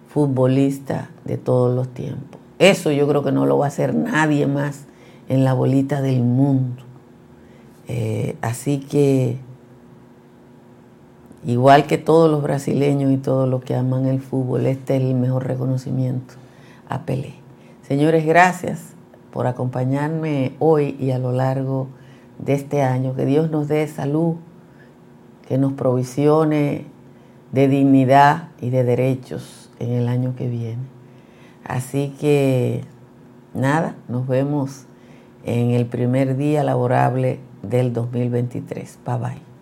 futbolista 0.08 1.10
de 1.24 1.38
todos 1.38 1.74
los 1.74 1.88
tiempos. 1.88 2.40
Eso 2.58 2.90
yo 2.92 3.08
creo 3.08 3.24
que 3.24 3.32
no 3.32 3.46
lo 3.46 3.56
va 3.58 3.64
a 3.64 3.68
hacer 3.68 3.94
nadie 3.94 4.46
más 4.46 4.84
en 5.28 5.44
la 5.44 5.54
bolita 5.54 6.02
del 6.02 6.22
mundo. 6.22 6.82
Eh, 7.88 8.36
así 8.42 8.78
que, 8.78 9.38
igual 11.46 11.86
que 11.86 11.96
todos 11.96 12.30
los 12.30 12.42
brasileños 12.42 13.10
y 13.10 13.16
todos 13.16 13.48
los 13.48 13.64
que 13.64 13.74
aman 13.74 14.06
el 14.06 14.20
fútbol, 14.20 14.66
este 14.66 14.96
es 14.96 15.02
el 15.02 15.14
mejor 15.14 15.46
reconocimiento 15.46 16.34
a 16.88 17.02
Pelé. 17.06 17.34
Señores, 17.82 18.24
gracias 18.24 18.93
por 19.34 19.48
acompañarme 19.48 20.52
hoy 20.60 20.96
y 21.00 21.10
a 21.10 21.18
lo 21.18 21.32
largo 21.32 21.88
de 22.38 22.54
este 22.54 22.82
año. 22.82 23.16
Que 23.16 23.26
Dios 23.26 23.50
nos 23.50 23.66
dé 23.66 23.84
salud, 23.88 24.36
que 25.48 25.58
nos 25.58 25.72
provisione 25.72 26.84
de 27.50 27.66
dignidad 27.66 28.50
y 28.60 28.70
de 28.70 28.84
derechos 28.84 29.70
en 29.80 29.90
el 29.90 30.06
año 30.06 30.36
que 30.36 30.48
viene. 30.48 30.84
Así 31.64 32.14
que, 32.20 32.84
nada, 33.54 33.96
nos 34.06 34.28
vemos 34.28 34.84
en 35.44 35.72
el 35.72 35.86
primer 35.86 36.36
día 36.36 36.62
laborable 36.62 37.40
del 37.62 37.92
2023. 37.92 39.00
Bye 39.04 39.18
bye. 39.18 39.53